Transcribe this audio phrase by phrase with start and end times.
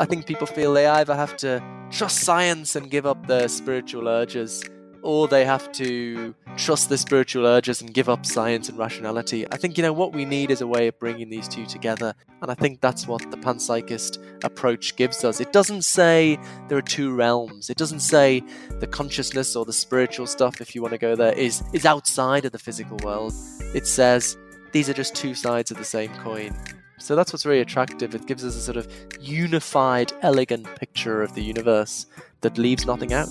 [0.00, 4.08] I think people feel they either have to trust science and give up their spiritual
[4.08, 4.64] urges,
[5.02, 9.46] or they have to trust their spiritual urges and give up science and rationality.
[9.52, 12.14] I think, you know, what we need is a way of bringing these two together.
[12.40, 15.38] And I think that's what the panpsychist approach gives us.
[15.38, 16.38] It doesn't say
[16.68, 17.68] there are two realms.
[17.68, 18.42] It doesn't say
[18.78, 22.46] the consciousness or the spiritual stuff, if you want to go there, is, is outside
[22.46, 23.34] of the physical world.
[23.74, 24.38] It says
[24.72, 26.56] these are just two sides of the same coin.
[27.00, 28.14] So that's what's really attractive.
[28.14, 28.86] It gives us a sort of
[29.18, 32.04] unified, elegant picture of the universe
[32.42, 33.30] that leaves nothing out.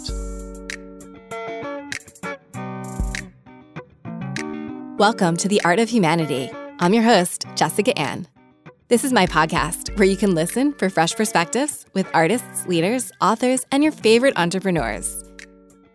[4.97, 6.51] Welcome to The Art of Humanity.
[6.79, 8.27] I'm your host, Jessica Ann.
[8.87, 13.63] This is my podcast where you can listen for fresh perspectives with artists, leaders, authors,
[13.71, 15.23] and your favorite entrepreneurs.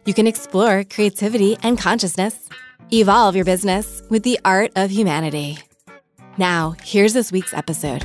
[0.07, 2.49] You can explore creativity and consciousness,
[2.93, 5.59] evolve your business with the art of humanity.
[6.37, 8.03] Now, here's this week's episode.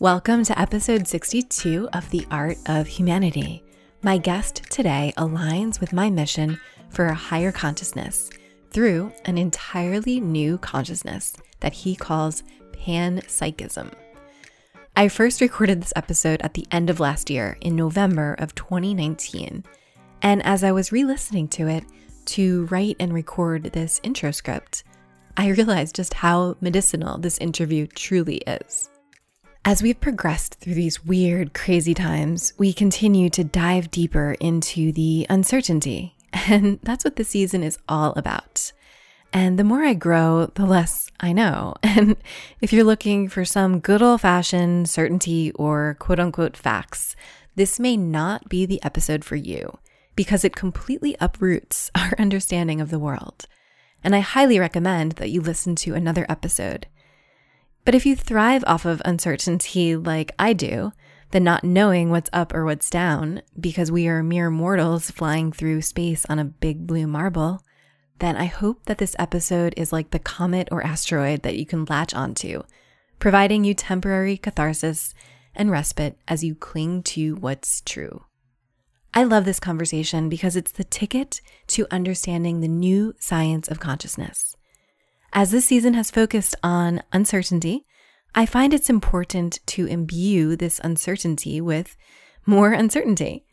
[0.00, 3.62] Welcome to episode 62 of The Art of Humanity.
[4.02, 6.58] My guest today aligns with my mission
[6.90, 8.28] for a higher consciousness
[8.72, 13.92] through an entirely new consciousness that he calls panpsychism.
[14.96, 19.62] I first recorded this episode at the end of last year in November of 2019.
[20.22, 21.84] And as I was re listening to it
[22.24, 24.82] to write and record this intro script,
[25.36, 28.88] I realized just how medicinal this interview truly is.
[29.64, 35.26] As we've progressed through these weird, crazy times, we continue to dive deeper into the
[35.30, 38.72] uncertainty and that's what the season is all about.
[39.32, 41.74] And the more I grow, the less I know.
[41.82, 42.16] And
[42.60, 47.14] if you're looking for some good old fashioned certainty or quote unquote facts,
[47.54, 49.78] this may not be the episode for you
[50.16, 53.46] because it completely uproots our understanding of the world.
[54.04, 56.86] And I highly recommend that you listen to another episode.
[57.84, 60.92] But if you thrive off of uncertainty like I do,
[61.32, 65.82] the not knowing what's up or what's down because we are mere mortals flying through
[65.82, 67.62] space on a big blue marble,
[68.18, 71.86] then I hope that this episode is like the comet or asteroid that you can
[71.86, 72.62] latch onto,
[73.18, 75.14] providing you temporary catharsis
[75.54, 78.24] and respite as you cling to what's true.
[79.14, 84.56] I love this conversation because it's the ticket to understanding the new science of consciousness.
[85.34, 87.84] As this season has focused on uncertainty,
[88.34, 91.94] I find it's important to imbue this uncertainty with
[92.46, 93.44] more uncertainty.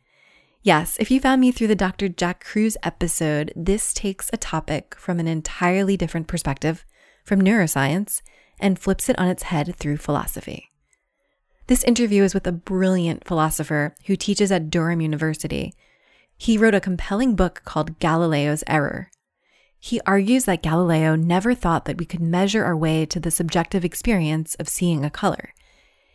[0.61, 2.07] Yes, if you found me through the Dr.
[2.07, 6.85] Jack Kruse episode, this takes a topic from an entirely different perspective,
[7.25, 8.21] from neuroscience,
[8.61, 10.68] and flips it on its head through philosophy.
[11.69, 15.73] This interview is with a brilliant philosopher who teaches at Durham University.
[16.37, 19.09] He wrote a compelling book called Galileo's Error,
[19.79, 23.85] he argues that Galileo never thought that we could measure our way to the subjective
[23.85, 25.53] experience of seeing a color.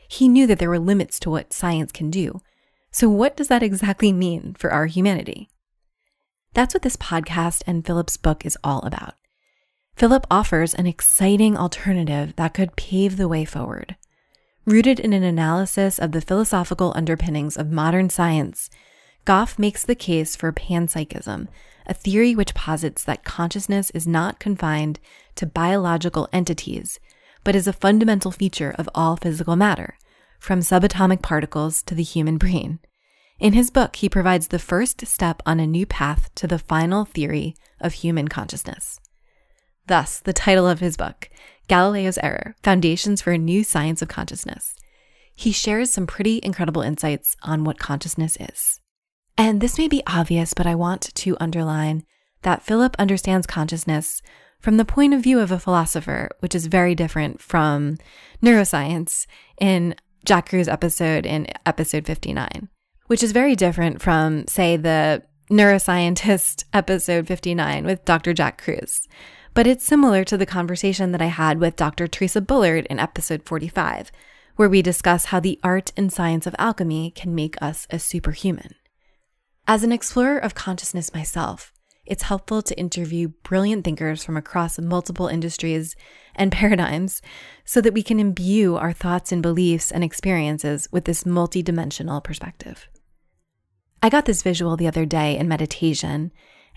[0.07, 2.43] He knew that there were limits to what science can do.
[2.91, 5.49] So, what does that exactly mean for our humanity?
[6.53, 9.15] That's what this podcast and Philip's book is all about.
[9.97, 13.97] Philip offers an exciting alternative that could pave the way forward.
[14.67, 18.71] Rooted in an analysis of the philosophical underpinnings of modern science,
[19.27, 21.49] Goff makes the case for panpsychism,
[21.87, 25.01] a theory which posits that consciousness is not confined
[25.35, 26.99] to biological entities,
[27.43, 29.99] but is a fundamental feature of all physical matter,
[30.39, 32.79] from subatomic particles to the human brain.
[33.39, 37.05] In his book, he provides the first step on a new path to the final
[37.05, 38.99] theory of human consciousness.
[39.87, 41.29] Thus, the title of his book,
[41.69, 44.75] Galileo's Error Foundations for a New Science of Consciousness.
[45.35, 48.81] He shares some pretty incredible insights on what consciousness is.
[49.37, 52.05] And this may be obvious, but I want to underline
[52.43, 54.23] that Philip understands consciousness
[54.61, 57.99] from the point of view of a philosopher, which is very different from
[58.43, 59.27] neuroscience
[59.61, 59.95] in
[60.25, 62.69] Jack Kruse episode in episode 59,
[63.09, 68.33] which is very different from, say, the neuroscientist episode 59 with Dr.
[68.33, 69.07] Jack Kruse.
[69.55, 72.09] But it's similar to the conversation that I had with Dr.
[72.09, 74.11] Teresa Bullard in episode 45,
[74.57, 78.75] where we discuss how the art and science of alchemy can make us a superhuman.
[79.69, 81.73] As an explorer of consciousness myself,
[82.05, 85.95] it's helpful to interview brilliant thinkers from across multiple industries
[86.35, 87.23] and paradigms
[87.65, 92.89] so that we can imbue our thoughts and beliefs and experiences with this multidimensional perspective.
[94.03, 96.33] I got this visual the other day in meditation,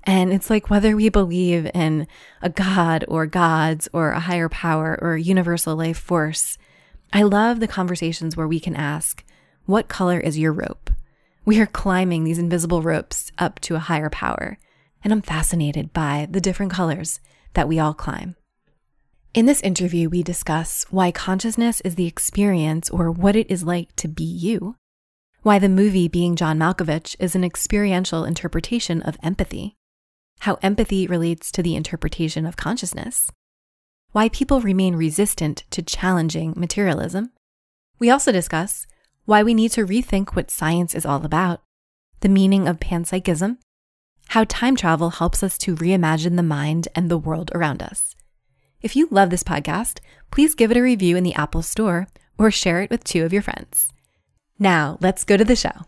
[0.07, 2.07] and it's like whether we believe in
[2.41, 6.57] a God or gods or a higher power or a universal life force.
[7.11, 9.23] I love the conversations where we can ask,
[9.65, 10.89] What color is your rope?
[11.43, 14.57] We are climbing these invisible ropes up to a higher power,
[15.03, 17.19] and I'm fascinated by the different colors
[17.53, 18.37] that we all climb.
[19.33, 23.93] In this interview, we discuss why consciousness is the experience or what it is like
[23.97, 24.77] to be you,
[25.41, 29.75] why the movie Being John Malkovich is an experiential interpretation of empathy,
[30.39, 33.29] how empathy relates to the interpretation of consciousness,
[34.11, 37.31] why people remain resistant to challenging materialism.
[37.99, 38.87] We also discuss
[39.25, 41.61] why we need to rethink what science is all about,
[42.21, 43.57] the meaning of panpsychism,
[44.29, 48.15] how time travel helps us to reimagine the mind and the world around us.
[48.81, 49.99] If you love this podcast,
[50.31, 52.07] please give it a review in the Apple Store
[52.37, 53.91] or share it with two of your friends.
[54.59, 55.85] Now, let's go to the show.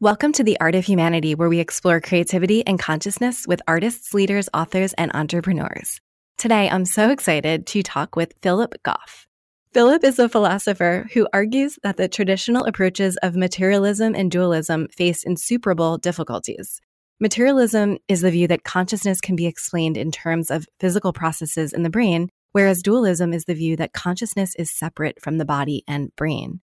[0.00, 4.48] Welcome to The Art of Humanity, where we explore creativity and consciousness with artists, leaders,
[4.54, 6.00] authors, and entrepreneurs.
[6.36, 9.26] Today, I'm so excited to talk with Philip Goff.
[9.72, 15.24] Philip is a philosopher who argues that the traditional approaches of materialism and dualism face
[15.24, 16.80] insuperable difficulties.
[17.18, 21.82] Materialism is the view that consciousness can be explained in terms of physical processes in
[21.82, 26.14] the brain, whereas dualism is the view that consciousness is separate from the body and
[26.14, 26.60] brain.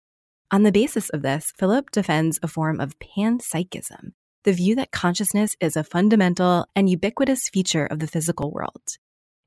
[0.54, 4.12] On the basis of this, Philip defends a form of panpsychism,
[4.44, 8.84] the view that consciousness is a fundamental and ubiquitous feature of the physical world.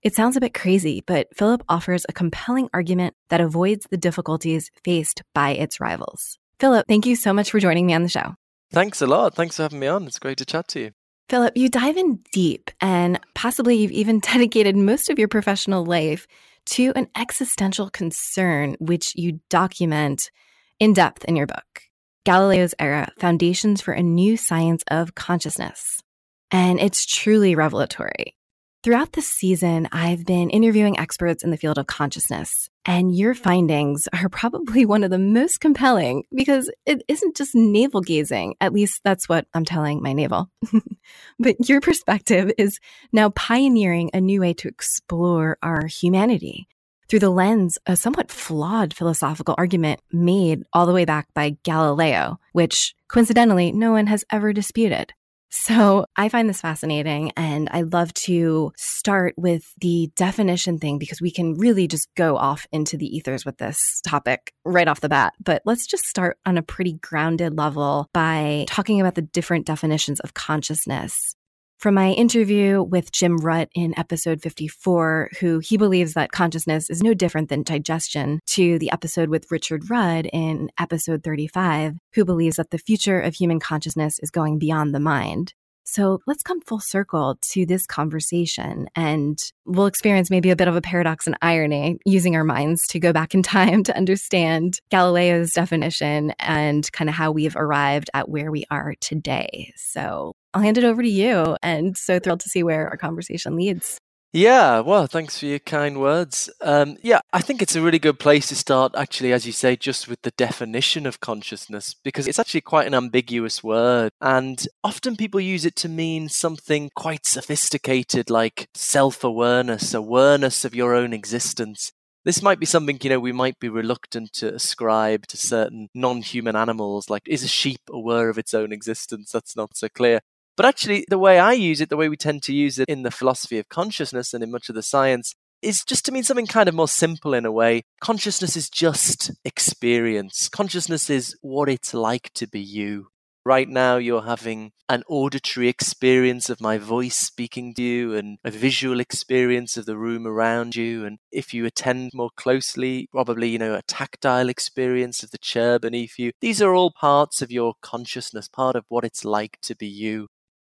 [0.02, 4.72] It sounds a bit crazy, but Philip offers a compelling argument that avoids the difficulties
[4.84, 6.38] faced by its rivals.
[6.58, 8.34] Philip, thank you so much for joining me on the show.
[8.72, 9.36] Thanks a lot.
[9.36, 10.08] Thanks for having me on.
[10.08, 10.90] It's great to chat to you.
[11.28, 16.26] Philip, you dive in deep, and possibly you've even dedicated most of your professional life
[16.64, 20.32] to an existential concern, which you document
[20.78, 21.82] in depth in your book
[22.24, 26.02] Galileo's Error Foundations for a New Science of Consciousness.
[26.50, 28.36] And it's truly revelatory.
[28.82, 34.08] Throughout this season, I've been interviewing experts in the field of consciousness, and your findings
[34.12, 38.54] are probably one of the most compelling because it isn't just navel gazing.
[38.60, 40.50] At least that's what I'm telling my navel.
[41.38, 42.78] but your perspective is
[43.12, 46.68] now pioneering a new way to explore our humanity
[47.08, 52.38] through the lens a somewhat flawed philosophical argument made all the way back by Galileo,
[52.52, 55.12] which coincidentally no one has ever disputed.
[55.48, 61.20] So I find this fascinating and I love to start with the definition thing because
[61.20, 65.08] we can really just go off into the ethers with this topic right off the
[65.08, 65.34] bat.
[65.42, 70.20] But let's just start on a pretty grounded level by talking about the different definitions
[70.20, 71.34] of consciousness.
[71.78, 77.02] From my interview with Jim Rutt in episode 54, who he believes that consciousness is
[77.02, 82.56] no different than digestion, to the episode with Richard Rudd in episode 35, who believes
[82.56, 85.52] that the future of human consciousness is going beyond the mind.
[85.86, 90.74] So let's come full circle to this conversation and we'll experience maybe a bit of
[90.74, 95.52] a paradox and irony using our minds to go back in time to understand Galileo's
[95.52, 99.72] definition and kind of how we've arrived at where we are today.
[99.76, 103.54] So I'll hand it over to you and so thrilled to see where our conversation
[103.54, 104.00] leads.
[104.36, 106.50] Yeah, well, thanks for your kind words.
[106.60, 109.76] Um, yeah, I think it's a really good place to start, actually, as you say,
[109.76, 114.12] just with the definition of consciousness, because it's actually quite an ambiguous word.
[114.20, 120.74] And often people use it to mean something quite sophisticated, like self awareness, awareness of
[120.74, 121.90] your own existence.
[122.26, 126.20] This might be something, you know, we might be reluctant to ascribe to certain non
[126.20, 129.30] human animals, like is a sheep aware of its own existence?
[129.32, 130.20] That's not so clear.
[130.56, 133.02] But actually, the way I use it, the way we tend to use it in
[133.02, 136.46] the philosophy of consciousness and in much of the science, is just to mean something
[136.46, 137.82] kind of more simple in a way.
[138.00, 140.48] Consciousness is just experience.
[140.48, 143.08] Consciousness is what it's like to be you.
[143.44, 148.50] Right now, you're having an auditory experience of my voice speaking to you and a
[148.50, 151.04] visual experience of the room around you.
[151.04, 155.78] And if you attend more closely, probably, you know, a tactile experience of the chair
[155.78, 156.32] beneath you.
[156.40, 160.26] These are all parts of your consciousness, part of what it's like to be you.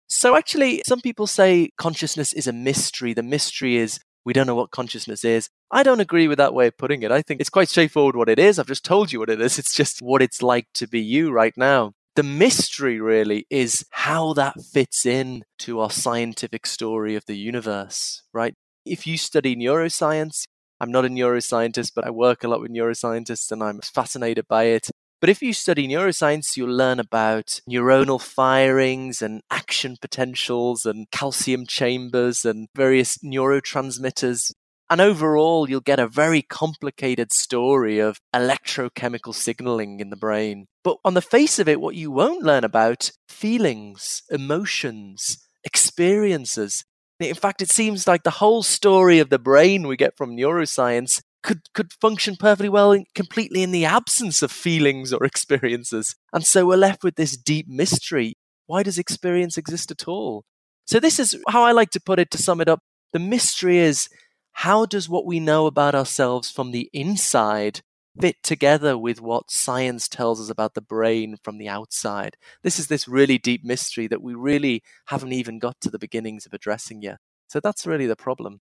[0.07, 3.13] So, actually, some people say consciousness is a mystery.
[3.13, 5.49] The mystery is we don't know what consciousness is.
[5.71, 7.11] I don't agree with that way of putting it.
[7.11, 8.57] I think it's quite straightforward what it is.
[8.57, 9.59] I've just told you what it is.
[9.59, 11.93] It's just what it's like to be you right now.
[12.15, 18.21] The mystery really is how that fits in to our scientific story of the universe,
[18.31, 18.53] right?
[18.85, 20.43] If you study neuroscience,
[20.79, 24.65] I'm not a neuroscientist, but I work a lot with neuroscientists and I'm fascinated by
[24.65, 24.89] it.
[25.23, 31.65] But if you study neuroscience, you'll learn about neuronal firings and action potentials and calcium
[31.65, 34.51] chambers and various neurotransmitters.
[34.89, 40.65] And overall, you'll get a very complicated story of electrochemical signaling in the brain.
[40.83, 46.83] But on the face of it, what you won't learn about feelings, emotions, experiences.
[47.21, 51.21] In fact, it seems like the whole story of the brain we get from neuroscience
[51.43, 56.15] could could function perfectly well in, completely in the absence of feelings or experiences.
[56.31, 58.33] And so we're left with this deep mystery.
[58.65, 60.45] Why does experience exist at all?
[60.85, 62.79] So this is how I like to put it to sum it up.
[63.13, 64.09] The mystery is
[64.53, 67.81] how does what we know about ourselves from the inside
[68.19, 72.37] fit together with what science tells us about the brain from the outside?
[72.63, 76.45] This is this really deep mystery that we really haven't even got to the beginnings
[76.45, 77.17] of addressing yet.
[77.47, 78.61] So that's really the problem.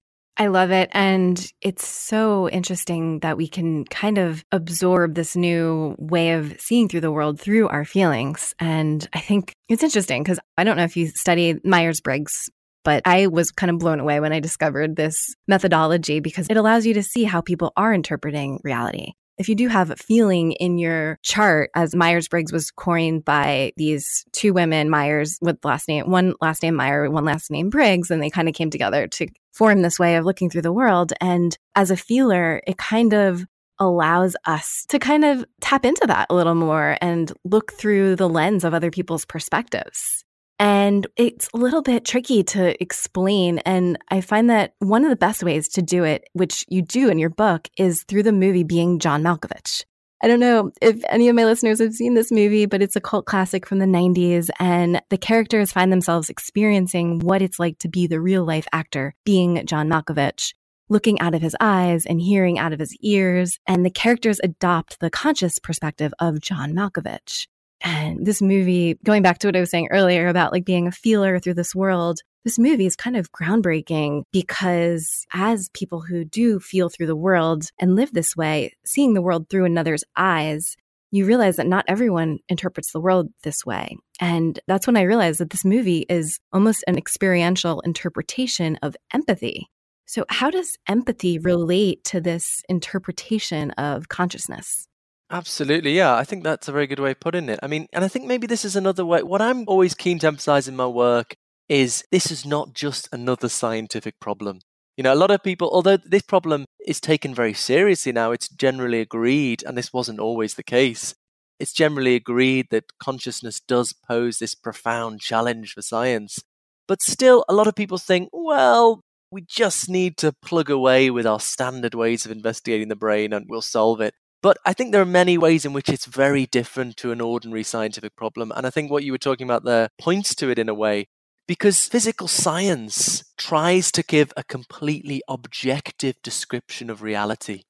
[0.43, 0.91] I love it.
[0.93, 6.89] And it's so interesting that we can kind of absorb this new way of seeing
[6.89, 8.53] through the world through our feelings.
[8.59, 12.51] And I think it's interesting because I don't know if you study Myers Briggs,
[12.83, 16.87] but I was kind of blown away when I discovered this methodology because it allows
[16.87, 20.79] you to see how people are interpreting reality if you do have a feeling in
[20.79, 26.09] your chart, as Myers Briggs was coined by these two women, Myers with last name,
[26.09, 29.27] one last name Meyer, one last name Briggs, and they kind of came together to
[29.53, 31.13] form this way of looking through the world.
[31.21, 33.45] And as a feeler, it kind of
[33.81, 38.29] allows us to kind of tap into that a little more and look through the
[38.29, 40.25] lens of other people's perspectives.
[40.63, 43.59] And it's a little bit tricky to explain.
[43.67, 47.09] And I find that one of the best ways to do it, which you do
[47.09, 49.83] in your book, is through the movie being John Malkovich.
[50.23, 53.01] I don't know if any of my listeners have seen this movie, but it's a
[53.01, 54.51] cult classic from the 90s.
[54.61, 59.17] And the characters find themselves experiencing what it's like to be the real life actor,
[59.25, 60.55] being John Malkovich,
[60.89, 63.59] looking out of his eyes and hearing out of his ears.
[63.67, 67.49] And the characters adopt the conscious perspective of John Malkovich.
[67.83, 70.93] And this movie, going back to what I was saying earlier about like being a
[70.93, 76.61] feeler through this world, this movie is kind of groundbreaking because as people who do
[76.61, 80.77] feel through the world and live this way, seeing the world through another's eyes,
[81.11, 83.97] you realize that not everyone interprets the world this way.
[84.19, 89.69] And that's when I realized that this movie is almost an experiential interpretation of empathy.
[90.07, 94.89] So, how does empathy relate to this interpretation of consciousness?
[95.33, 96.15] Absolutely, yeah.
[96.15, 97.59] I think that's a very good way of putting it.
[97.63, 99.23] I mean, and I think maybe this is another way.
[99.23, 101.35] What I'm always keen to emphasize in my work
[101.71, 104.61] is this is not just another scientific problem.
[104.97, 108.49] You know, a lot of people, although this problem is taken very seriously now, it's
[108.49, 111.15] generally agreed, and this wasn't always the case.
[111.59, 116.41] It's generally agreed that consciousness does pose this profound challenge for science.
[116.87, 121.27] But still, a lot of people think, well, we just need to plug away with
[121.27, 124.13] our standard ways of investigating the brain and we'll solve it.
[124.43, 127.63] But I think there are many ways in which it's very different to an ordinary
[127.63, 128.53] scientific problem.
[128.55, 131.07] And I think what you were talking about there points to it in a way,
[131.47, 137.63] because physical science tries to give a completely objective description of reality.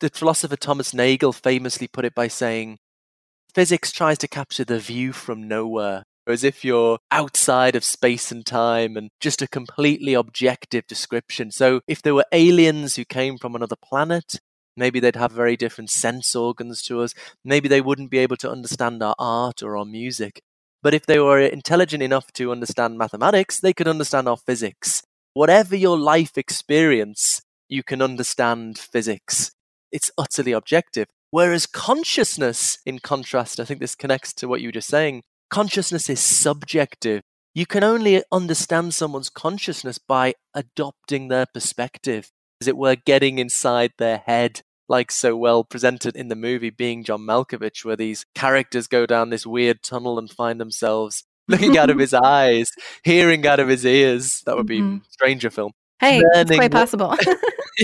[0.00, 2.78] The philosopher Thomas Nagel famously put it by saying,
[3.54, 8.44] Physics tries to capture the view from nowhere, as if you're outside of space and
[8.44, 11.50] time and just a completely objective description.
[11.50, 14.40] So, if there were aliens who came from another planet,
[14.76, 17.14] Maybe they'd have very different sense organs to us.
[17.44, 20.42] Maybe they wouldn't be able to understand our art or our music.
[20.82, 25.02] But if they were intelligent enough to understand mathematics, they could understand our physics.
[25.32, 29.52] Whatever your life experience, you can understand physics.
[29.90, 31.06] It's utterly objective.
[31.30, 36.08] Whereas consciousness, in contrast, I think this connects to what you were just saying, consciousness
[36.08, 37.22] is subjective.
[37.54, 42.30] You can only understand someone's consciousness by adopting their perspective
[42.64, 47.04] as it were, getting inside their head, like so well presented in the movie, being
[47.04, 51.90] John Malkovich, where these characters go down this weird tunnel and find themselves looking out
[51.90, 52.70] of his eyes,
[53.02, 54.42] hearing out of his ears.
[54.46, 54.98] That would be mm-hmm.
[55.10, 55.72] Stranger Film.
[56.00, 57.16] Hey, it's quite what, possible.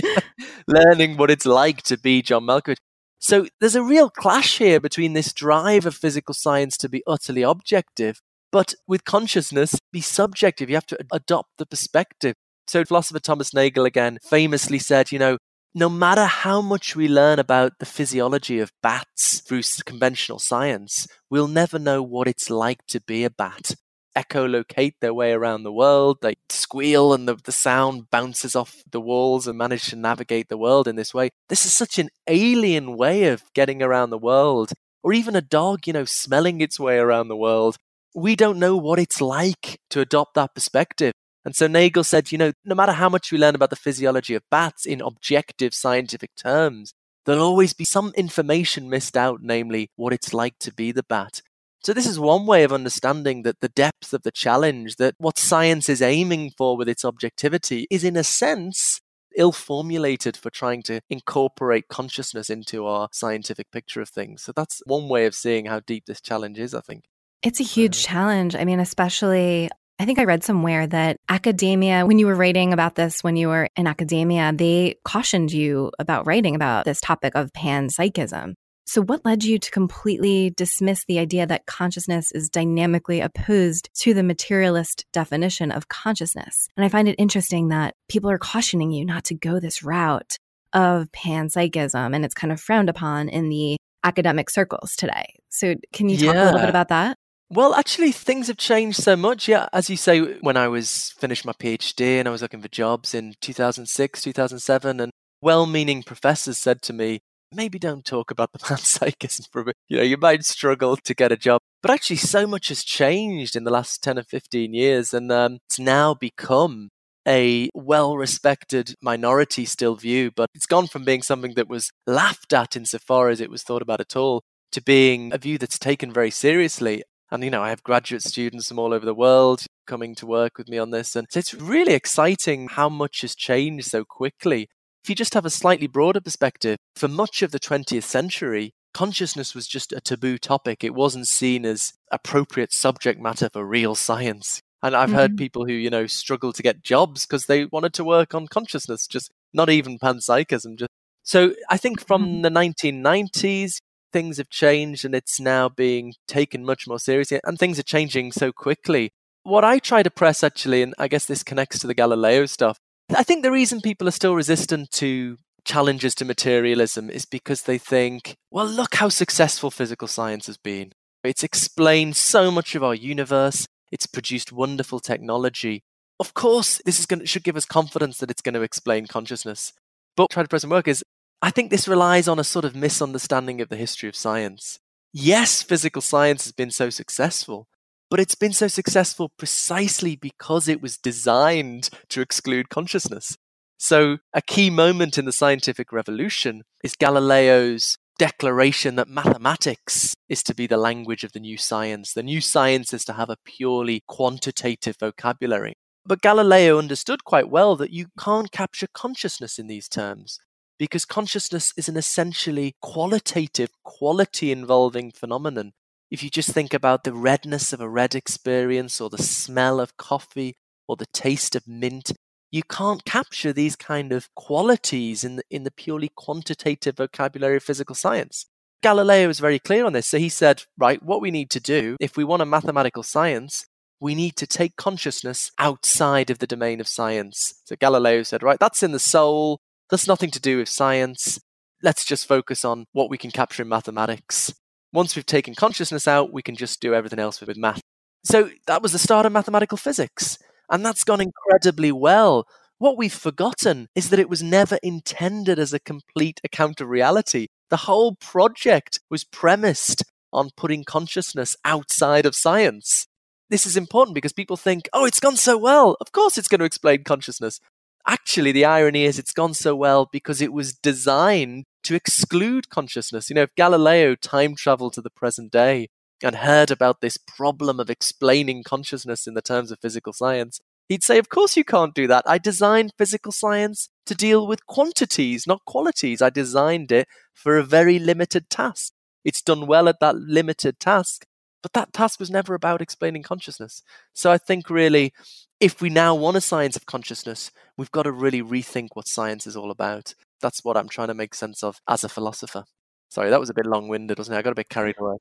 [0.67, 2.77] learning what it's like to be John Malkovich.
[3.19, 7.43] So there's a real clash here between this drive of physical science to be utterly
[7.43, 8.19] objective,
[8.51, 10.69] but with consciousness, be subjective.
[10.69, 12.35] You have to adopt the perspective
[12.71, 15.37] so, philosopher Thomas Nagel again famously said, you know,
[15.75, 21.49] no matter how much we learn about the physiology of bats through conventional science, we'll
[21.49, 23.75] never know what it's like to be a bat.
[24.17, 29.01] Echolocate their way around the world, they squeal and the, the sound bounces off the
[29.01, 31.29] walls and manage to navigate the world in this way.
[31.49, 34.71] This is such an alien way of getting around the world.
[35.03, 37.75] Or even a dog, you know, smelling its way around the world.
[38.15, 41.11] We don't know what it's like to adopt that perspective.
[41.43, 44.35] And so Nagel said, you know, no matter how much we learn about the physiology
[44.35, 46.93] of bats in objective scientific terms,
[47.25, 51.41] there'll always be some information missed out, namely what it's like to be the bat.
[51.83, 55.39] So this is one way of understanding that the depth of the challenge, that what
[55.39, 59.01] science is aiming for with its objectivity is in a sense
[59.35, 64.43] ill formulated for trying to incorporate consciousness into our scientific picture of things.
[64.43, 67.05] So that's one way of seeing how deep this challenge is, I think.
[67.41, 68.55] It's a huge challenge.
[68.55, 69.69] I mean, especially
[70.01, 73.49] I think I read somewhere that academia, when you were writing about this, when you
[73.49, 78.53] were in academia, they cautioned you about writing about this topic of panpsychism.
[78.87, 84.15] So, what led you to completely dismiss the idea that consciousness is dynamically opposed to
[84.15, 86.67] the materialist definition of consciousness?
[86.75, 90.35] And I find it interesting that people are cautioning you not to go this route
[90.73, 95.35] of panpsychism, and it's kind of frowned upon in the academic circles today.
[95.49, 96.43] So, can you talk yeah.
[96.43, 97.19] a little bit about that?
[97.53, 99.49] Well, actually, things have changed so much.
[99.49, 102.69] Yeah, as you say, when I was finished my PhD and I was looking for
[102.69, 107.19] jobs in 2006, 2007, and well meaning professors said to me,
[107.53, 109.75] maybe don't talk about the panpsychism for a bit.
[109.89, 111.59] You know, you might struggle to get a job.
[111.81, 115.57] But actually, so much has changed in the last 10 or 15 years, and um,
[115.67, 116.87] it's now become
[117.27, 122.53] a well respected minority still view, but it's gone from being something that was laughed
[122.53, 124.41] at insofar as it was thought about at all
[124.71, 127.03] to being a view that's taken very seriously.
[127.31, 130.57] And, you know, I have graduate students from all over the world coming to work
[130.57, 131.15] with me on this.
[131.15, 134.67] And it's really exciting how much has changed so quickly.
[135.03, 139.55] If you just have a slightly broader perspective, for much of the 20th century, consciousness
[139.55, 140.83] was just a taboo topic.
[140.83, 144.61] It wasn't seen as appropriate subject matter for real science.
[144.83, 145.17] And I've mm-hmm.
[145.17, 148.47] heard people who, you know, struggle to get jobs because they wanted to work on
[148.47, 150.77] consciousness, just not even panpsychism.
[150.77, 150.91] Just
[151.23, 152.41] so I think from mm-hmm.
[152.41, 153.77] the 1990s,
[154.11, 158.31] things have changed and it's now being taken much more seriously, and things are changing
[158.31, 159.11] so quickly.
[159.43, 162.77] What I try to press actually, and I guess this connects to the Galileo stuff,
[163.15, 167.77] I think the reason people are still resistant to challenges to materialism is because they
[167.77, 170.91] think, well, look how successful physical science has been.
[171.23, 175.83] It's explained so much of our universe, it's produced wonderful technology.
[176.19, 179.07] Of course, this is going to, should give us confidence that it's going to explain
[179.07, 179.73] consciousness.
[180.15, 181.03] But try to present work is,
[181.43, 184.79] I think this relies on a sort of misunderstanding of the history of science.
[185.11, 187.67] Yes, physical science has been so successful,
[188.11, 193.37] but it's been so successful precisely because it was designed to exclude consciousness.
[193.79, 200.53] So, a key moment in the scientific revolution is Galileo's declaration that mathematics is to
[200.53, 202.13] be the language of the new science.
[202.13, 205.73] The new science is to have a purely quantitative vocabulary.
[206.05, 210.39] But Galileo understood quite well that you can't capture consciousness in these terms
[210.81, 215.71] because consciousness is an essentially qualitative, quality involving phenomenon
[216.11, 219.95] if you just think about the redness of a red experience or the smell of
[219.95, 222.11] coffee or the taste of mint,
[222.51, 227.63] you can't capture these kind of qualities in the, in the purely quantitative vocabulary of
[227.63, 228.45] physical science.
[228.83, 230.07] Galileo was very clear on this.
[230.07, 233.65] So he said, right, what we need to do, if we want a mathematical science,
[234.01, 237.61] we need to take consciousness outside of the domain of science.
[237.63, 239.59] So Galileo said, right, that's in the soul.
[239.91, 241.39] That's nothing to do with science.
[241.83, 244.53] Let's just focus on what we can capture in mathematics.
[244.93, 247.81] Once we've taken consciousness out, we can just do everything else with math.
[248.23, 250.37] So that was the start of mathematical physics.
[250.69, 252.47] And that's gone incredibly well.
[252.77, 257.47] What we've forgotten is that it was never intended as a complete account of reality.
[257.69, 263.07] The whole project was premised on putting consciousness outside of science.
[263.49, 265.97] This is important because people think, oh, it's gone so well.
[265.99, 267.59] Of course, it's going to explain consciousness.
[268.07, 273.29] Actually, the irony is it's gone so well because it was designed to exclude consciousness.
[273.29, 275.89] You know, if Galileo time traveled to the present day
[276.23, 280.59] and heard about this problem of explaining consciousness in the terms of physical science,
[280.89, 282.23] he'd say, Of course you can't do that.
[282.27, 286.21] I designed physical science to deal with quantities, not qualities.
[286.21, 288.93] I designed it for a very limited task.
[289.23, 291.25] It's done well at that limited task,
[291.61, 293.83] but that task was never about explaining consciousness.
[294.13, 295.13] So I think really,
[295.61, 299.47] if we now want a science of consciousness, we've got to really rethink what science
[299.47, 302.65] is all about that's what I'm trying to make sense of as a philosopher.
[303.09, 304.39] Sorry, that was a bit long-winded, wasn't it?
[304.39, 305.17] I got a bit carried away.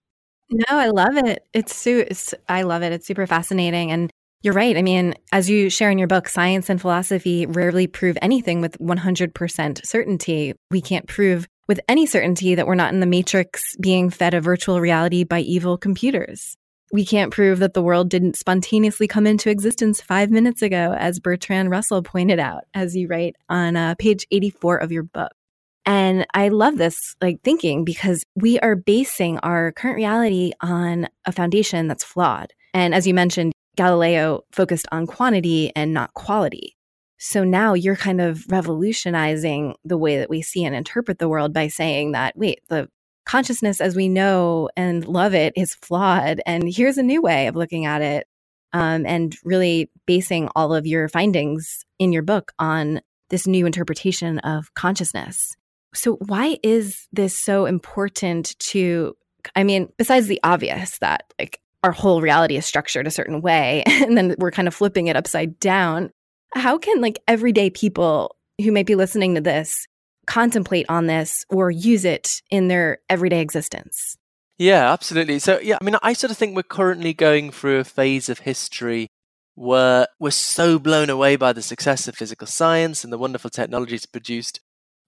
[0.50, 1.44] No, I love it.
[1.53, 2.92] It's I love it.
[2.92, 4.11] It's super fascinating and
[4.42, 4.76] you're right.
[4.76, 8.79] I mean, as you share in your book, science and philosophy rarely prove anything with
[8.79, 10.55] 100% certainty.
[10.70, 14.40] We can't prove with any certainty that we're not in the matrix being fed a
[14.40, 16.57] virtual reality by evil computers.
[16.92, 21.20] We can't prove that the world didn't spontaneously come into existence five minutes ago, as
[21.20, 25.31] Bertrand Russell pointed out, as you write on uh, page 84 of your book.
[25.87, 31.33] And I love this like thinking because we are basing our current reality on a
[31.33, 32.53] foundation that's flawed.
[32.74, 36.76] And as you mentioned, Galileo focused on quantity and not quality.
[37.18, 41.53] So now you're kind of revolutionizing the way that we see and interpret the world
[41.53, 42.88] by saying that, wait, the
[43.25, 46.41] consciousness as we know and love it is flawed.
[46.47, 48.27] And here's a new way of looking at it.
[48.73, 54.39] Um, and really basing all of your findings in your book on this new interpretation
[54.41, 55.57] of consciousness.
[55.95, 59.17] So, why is this so important to?
[59.57, 63.83] I mean, besides the obvious that like our whole reality is structured a certain way,
[63.89, 66.11] and then we're kind of flipping it upside down,
[66.53, 69.87] how can like everyday people who may be listening to this
[70.31, 74.16] contemplate on this or use it in their everyday existence.
[74.59, 75.40] Yeah, absolutely.
[75.40, 78.40] So, yeah, I mean, I sort of think we're currently going through a phase of
[78.40, 79.09] history
[79.57, 84.07] where we're so blown away by the success of physical science and the wonderful technologies
[84.07, 84.61] produced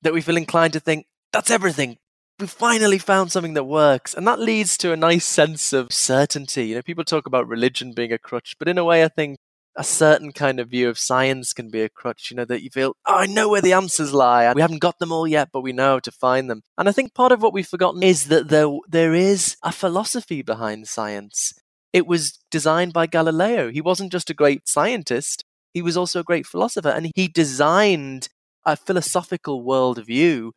[0.03, 1.99] that we feel inclined to think that's everything.
[2.41, 4.15] We finally found something that works.
[4.15, 6.67] And that leads to a nice sense of certainty.
[6.67, 9.39] You know, people talk about religion being a crutch, but in a way, I think
[9.77, 12.71] a certain kind of view of science can be a crutch, you know, that you
[12.71, 14.53] feel, oh, I know where the answers lie.
[14.53, 16.63] We haven't got them all yet, but we know how to find them.
[16.77, 20.43] And I think part of what we've forgotten is that there, there is a philosophy
[20.43, 21.55] behind science.
[21.93, 23.71] It was designed by Galileo.
[23.71, 26.91] He wasn't just a great scientist, he was also a great philosopher.
[26.91, 28.29] And he designed
[28.67, 30.51] a philosophical worldview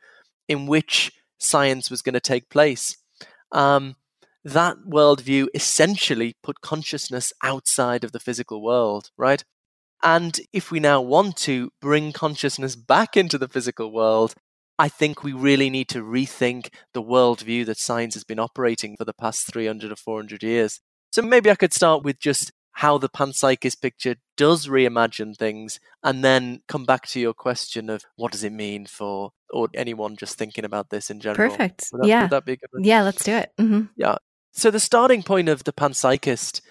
[0.48, 2.98] in which science was going to take place.
[3.52, 3.96] Um,
[4.46, 9.44] that worldview essentially put consciousness outside of the physical world, right?
[10.04, 14.36] And if we now want to bring consciousness back into the physical world,
[14.78, 19.06] I think we really need to rethink the worldview that science has been operating for
[19.06, 20.80] the past 300 or 400 years.
[21.12, 26.24] So maybe I could start with just how the panpsychist picture does reimagine things and
[26.24, 30.38] then come back to your question of what does it mean for or anyone just
[30.38, 31.50] thinking about this in general.
[31.50, 31.90] Perfect.
[31.94, 32.28] That, yeah.
[32.84, 33.52] Yeah, let's do it.
[33.58, 33.84] Mm-hmm.
[33.96, 34.18] Yeah.
[34.58, 36.62] So the starting point of the panpsychist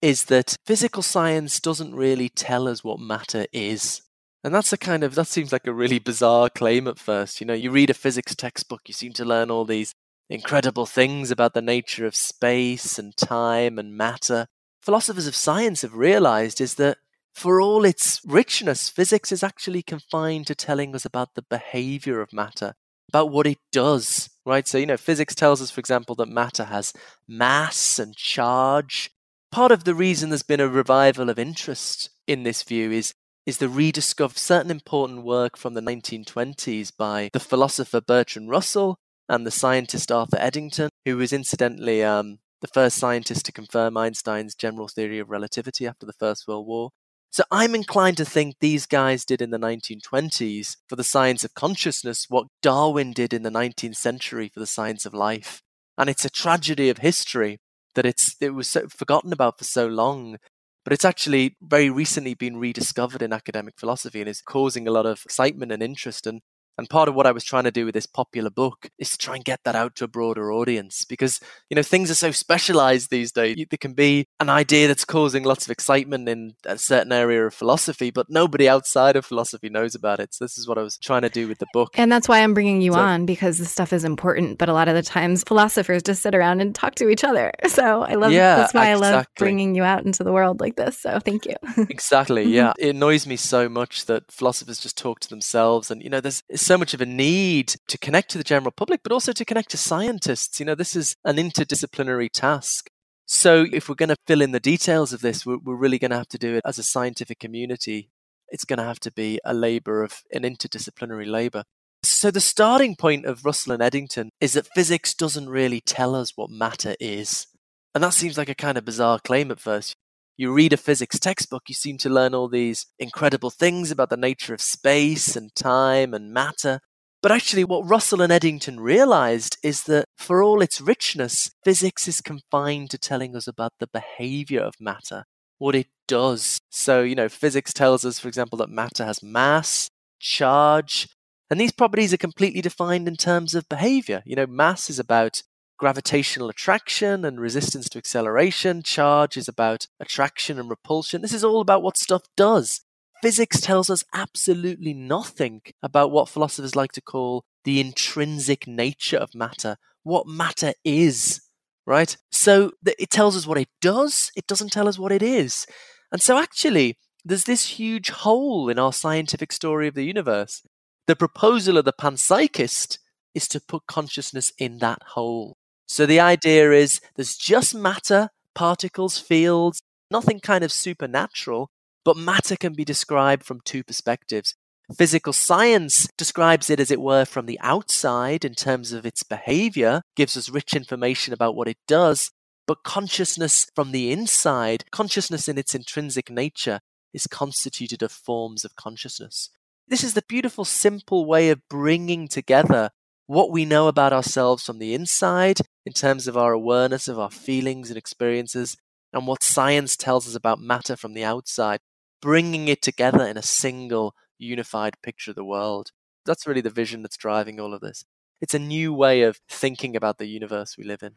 [0.00, 4.00] is that physical science doesn't really tell us what matter is.
[4.42, 7.42] And that's a kind of that seems like a really bizarre claim at first.
[7.42, 9.94] You know, you read a physics textbook, you seem to learn all these
[10.30, 14.46] incredible things about the nature of space and time and matter.
[14.80, 16.96] Philosophers of science have realized is that
[17.34, 22.32] for all its richness, physics is actually confined to telling us about the behavior of
[22.32, 22.72] matter
[23.08, 24.66] about what it does, right?
[24.66, 26.92] So, you know, physics tells us, for example, that matter has
[27.28, 29.10] mass and charge.
[29.50, 33.14] Part of the reason there's been a revival of interest in this view is
[33.46, 38.96] is the rediscovery of certain important work from the 1920s by the philosopher Bertrand Russell
[39.28, 44.54] and the scientist Arthur Eddington, who was incidentally um, the first scientist to confirm Einstein's
[44.54, 46.90] general theory of relativity after the First World War.
[47.34, 51.52] So I'm inclined to think these guys did in the 1920s for the science of
[51.52, 55.60] consciousness what Darwin did in the 19th century for the science of life.
[55.98, 57.58] And it's a tragedy of history
[57.96, 60.36] that it's it was so forgotten about for so long.
[60.84, 65.04] But it's actually very recently been rediscovered in academic philosophy and is causing a lot
[65.04, 66.28] of excitement and interest.
[66.28, 66.40] And
[66.78, 69.18] and part of what I was trying to do with this popular book is to
[69.18, 72.30] try and get that out to a broader audience because, you know, things are so
[72.30, 73.56] specialized these days.
[73.70, 77.54] There can be an idea that's causing lots of excitement in a certain area of
[77.54, 80.34] philosophy, but nobody outside of philosophy knows about it.
[80.34, 81.90] So this is what I was trying to do with the book.
[81.94, 84.58] And that's why I'm bringing you so, on because this stuff is important.
[84.58, 87.52] But a lot of the times philosophers just sit around and talk to each other.
[87.74, 89.08] So I love, yeah, that's why exactly.
[89.08, 90.96] I love bringing you out into the world like this.
[90.96, 91.56] So thank you.
[91.90, 92.44] exactly.
[92.54, 92.72] Yeah.
[92.78, 95.90] It annoys me so much that philosophers just talk to themselves.
[95.90, 99.02] And, you know, there's so much of a need to connect to the general public,
[99.02, 100.58] but also to connect to scientists.
[100.58, 102.88] You know, this is an interdisciplinary task.
[103.26, 106.10] So, if we're going to fill in the details of this, we're, we're really going
[106.10, 108.10] to have to do it as a scientific community.
[108.48, 111.64] It's going to have to be a labor of an interdisciplinary labor.
[112.02, 116.32] So, the starting point of Russell and Eddington is that physics doesn't really tell us
[116.36, 117.46] what matter is.
[117.94, 119.94] And that seems like a kind of bizarre claim at first.
[120.36, 124.16] You read a physics textbook, you seem to learn all these incredible things about the
[124.16, 126.80] nature of space and time and matter.
[127.22, 132.20] But actually, what Russell and Eddington realized is that for all its richness, physics is
[132.20, 135.24] confined to telling us about the behavior of matter,
[135.58, 136.58] what it does.
[136.70, 141.08] So, you know, physics tells us, for example, that matter has mass, charge,
[141.48, 144.22] and these properties are completely defined in terms of behavior.
[144.26, 145.42] You know, mass is about
[145.78, 148.82] gravitational attraction and resistance to acceleration.
[148.82, 151.22] Charge is about attraction and repulsion.
[151.22, 152.82] This is all about what stuff does.
[153.22, 159.34] Physics tells us absolutely nothing about what philosophers like to call the intrinsic nature of
[159.34, 161.40] matter, what matter is,
[161.86, 162.16] right?
[162.30, 165.66] So it tells us what it does, it doesn't tell us what it is.
[166.12, 170.62] And so actually, there's this huge hole in our scientific story of the universe.
[171.06, 172.98] The proposal of the panpsychist
[173.34, 175.56] is to put consciousness in that hole.
[175.94, 179.80] So the idea is there's just matter, particles, fields,
[180.10, 181.70] nothing kind of supernatural,
[182.04, 184.56] but matter can be described from two perspectives.
[184.98, 190.02] Physical science describes it, as it were, from the outside in terms of its behavior,
[190.16, 192.32] gives us rich information about what it does.
[192.66, 196.80] But consciousness from the inside, consciousness in its intrinsic nature,
[197.12, 199.48] is constituted of forms of consciousness.
[199.86, 202.90] This is the beautiful, simple way of bringing together
[203.26, 207.30] what we know about ourselves from the inside in terms of our awareness of our
[207.30, 208.76] feelings and experiences,
[209.12, 211.80] and what science tells us about matter from the outside,
[212.20, 215.90] bringing it together in a single unified picture of the world.
[216.26, 218.04] That's really the vision that's driving all of this.
[218.40, 221.12] It's a new way of thinking about the universe we live in.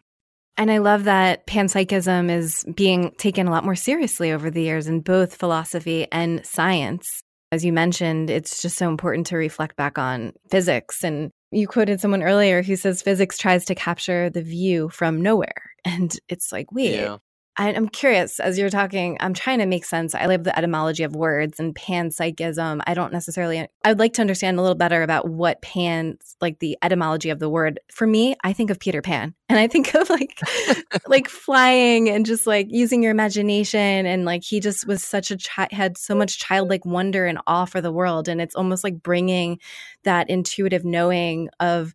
[0.58, 4.88] And I love that panpsychism is being taken a lot more seriously over the years
[4.88, 7.22] in both philosophy and science.
[7.52, 11.04] As you mentioned, it's just so important to reflect back on physics.
[11.04, 15.72] And you quoted someone earlier who says physics tries to capture the view from nowhere.
[15.86, 17.18] And it's like, wait, yeah.
[17.60, 20.14] I, am curious as you're talking, I'm trying to make sense.
[20.14, 22.82] I love the etymology of words and panpsychism.
[22.86, 26.60] I don't necessarily, I would like to understand a little better about what pan, like
[26.60, 27.80] the etymology of the word.
[27.92, 30.40] For me, I think of Peter Pan and I think of like,
[31.08, 34.06] like flying and just like using your imagination.
[34.06, 37.66] And like he just was such a, child, had so much childlike wonder and awe
[37.66, 38.28] for the world.
[38.28, 39.60] And it's almost like bringing
[40.04, 41.94] that intuitive knowing of,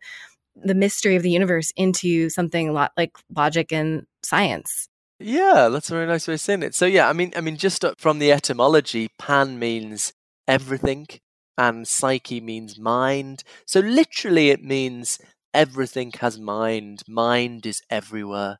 [0.54, 4.90] the mystery of the universe into something lot like logic and science
[5.22, 6.74] yeah, that's a very nice way of saying it.
[6.74, 10.12] So yeah, I mean, I mean, just uh, from the etymology, pan means
[10.46, 11.06] everything,
[11.56, 13.42] and psyche means mind.
[13.66, 15.18] So literally, it means
[15.54, 17.02] everything has mind.
[17.08, 18.58] Mind is everywhere,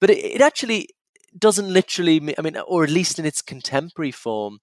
[0.00, 0.88] but it, it actually
[1.36, 2.20] doesn't literally.
[2.20, 4.58] Mean, I mean, or at least in its contemporary form,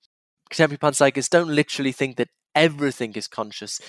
[0.49, 3.79] contemporary panpsychists don't literally think that everything is conscious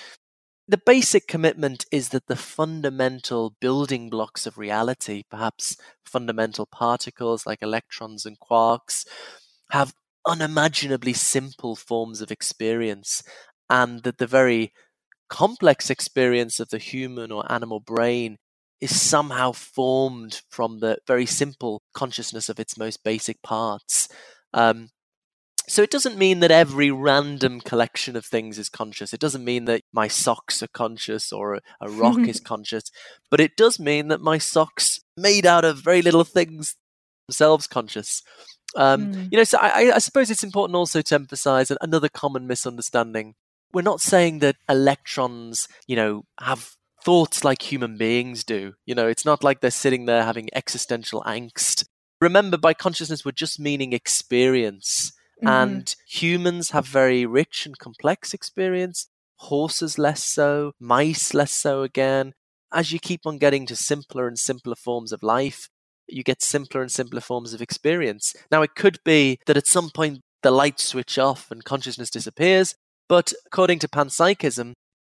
[0.67, 7.61] the basic commitment is that the fundamental building blocks of reality, perhaps fundamental particles like
[7.61, 9.05] electrons and quarks,
[9.71, 9.93] have
[10.25, 13.23] unimaginably simple forms of experience,
[13.69, 14.71] and that the very
[15.29, 18.37] complex experience of the human or animal brain
[18.81, 24.09] is somehow formed from the very simple consciousness of its most basic parts.
[24.53, 24.89] Um,
[25.71, 29.13] so it doesn't mean that every random collection of things is conscious.
[29.13, 32.83] It doesn't mean that my socks are conscious or a, a rock is conscious,
[33.29, 36.75] but it does mean that my socks, made out of very little things,
[37.27, 38.21] themselves conscious.
[38.75, 39.31] Um, mm.
[39.31, 43.35] You know, so I, I suppose it's important also to emphasize another common misunderstanding.
[43.71, 48.73] We're not saying that electrons, you know, have thoughts like human beings do.
[48.85, 51.85] You know, it's not like they're sitting there having existential angst.
[52.19, 55.13] Remember, by consciousness, we're just meaning experience.
[55.43, 55.47] Mm-hmm.
[55.47, 62.33] And humans have very rich and complex experience, horses less so, mice less so again.
[62.71, 65.67] As you keep on getting to simpler and simpler forms of life,
[66.07, 68.35] you get simpler and simpler forms of experience.
[68.51, 72.75] Now, it could be that at some point the lights switch off and consciousness disappears,
[73.09, 74.73] but according to panpsychism,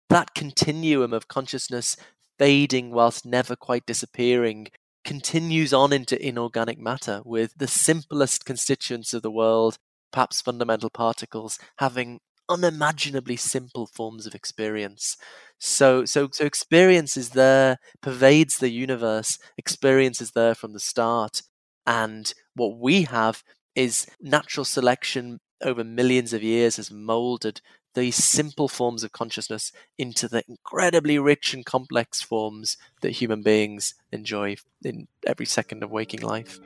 [0.09, 1.97] that continuum of consciousness
[2.37, 4.67] fading whilst never quite disappearing
[5.03, 9.77] continues on into inorganic matter with the simplest constituents of the world
[10.15, 15.17] perhaps fundamental particles having unimaginably simple forms of experience.
[15.59, 19.37] So, so, so experience is there, pervades the universe.
[19.57, 21.41] Experience is there from the start,
[21.85, 23.43] and what we have
[23.75, 27.59] is natural selection over millions of years has molded
[27.93, 33.95] these simple forms of consciousness into the incredibly rich and complex forms that human beings
[34.13, 36.61] enjoy in every second of waking life.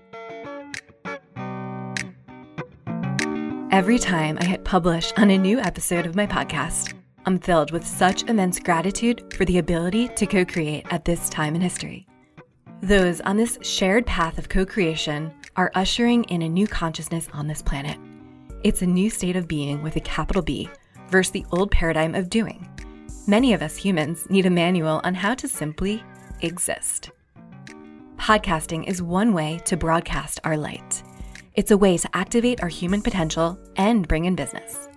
[3.71, 6.95] Every time I hit publish on a new episode of my podcast,
[7.27, 11.53] I'm filled with such immense gratitude for the ability to co create at this time
[11.53, 12.08] in history.
[12.82, 17.45] Those on this shared path of co creation are ushering in a new consciousness on
[17.45, 17.99] this planet.
[18.63, 20.67] It's a new state of being with a capital B
[21.10, 22.67] versus the old paradigm of doing.
[23.27, 26.03] Many of us humans need a manual on how to simply
[26.41, 27.12] exist.
[28.17, 31.03] Podcasting is one way to broadcast our light.
[31.59, 34.87] It's a way to activate our human potential and bring in business.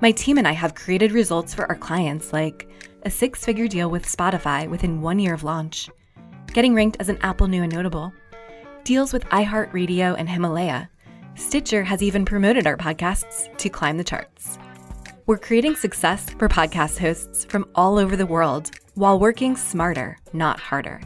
[0.00, 2.68] My team and I have created results for our clients like
[3.04, 5.88] a six figure deal with Spotify within one year of launch,
[6.52, 8.12] getting ranked as an Apple New and Notable,
[8.82, 10.90] deals with iHeartRadio and Himalaya.
[11.36, 14.58] Stitcher has even promoted our podcasts to climb the charts.
[15.26, 20.58] We're creating success for podcast hosts from all over the world while working smarter, not
[20.58, 21.00] harder.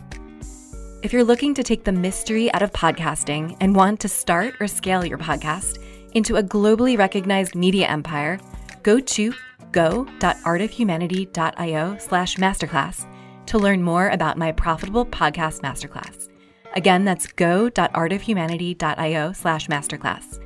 [1.05, 4.67] If you're looking to take the mystery out of podcasting and want to start or
[4.67, 5.77] scale your podcast
[6.14, 8.40] into a globally recognized media empire,
[8.83, 9.35] go to
[9.73, 13.07] go.artofhumanity.io slash masterclass
[13.45, 16.31] to learn more about my profitable podcast masterclass.
[16.73, 20.40] Again, that's go.artofhumanity.io slash masterclass.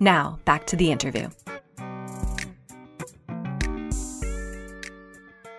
[0.00, 1.30] Now, back to the interview.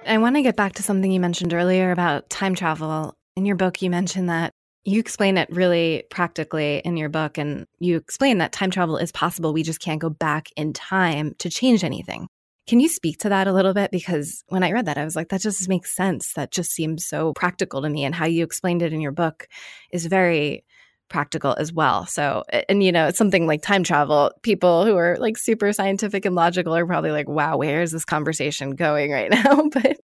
[0.08, 3.56] I want to get back to something you mentioned earlier about time travel in your
[3.56, 4.52] book, you mentioned that
[4.84, 9.12] you explain it really practically in your book, and you explain that time travel is
[9.12, 9.52] possible.
[9.52, 12.28] We just can't go back in time to change anything.
[12.68, 13.92] Can you speak to that a little bit?
[13.92, 16.34] Because when I read that, I was like, that just makes sense.
[16.34, 18.04] That just seems so practical to me.
[18.04, 19.48] And how you explained it in your book
[19.92, 20.64] is very
[21.08, 22.08] practical as well.
[22.08, 26.26] So, and you know, it's something like time travel, people who are like super scientific
[26.26, 29.70] and logical are probably like, wow, where is this conversation going right now?
[29.74, 29.98] but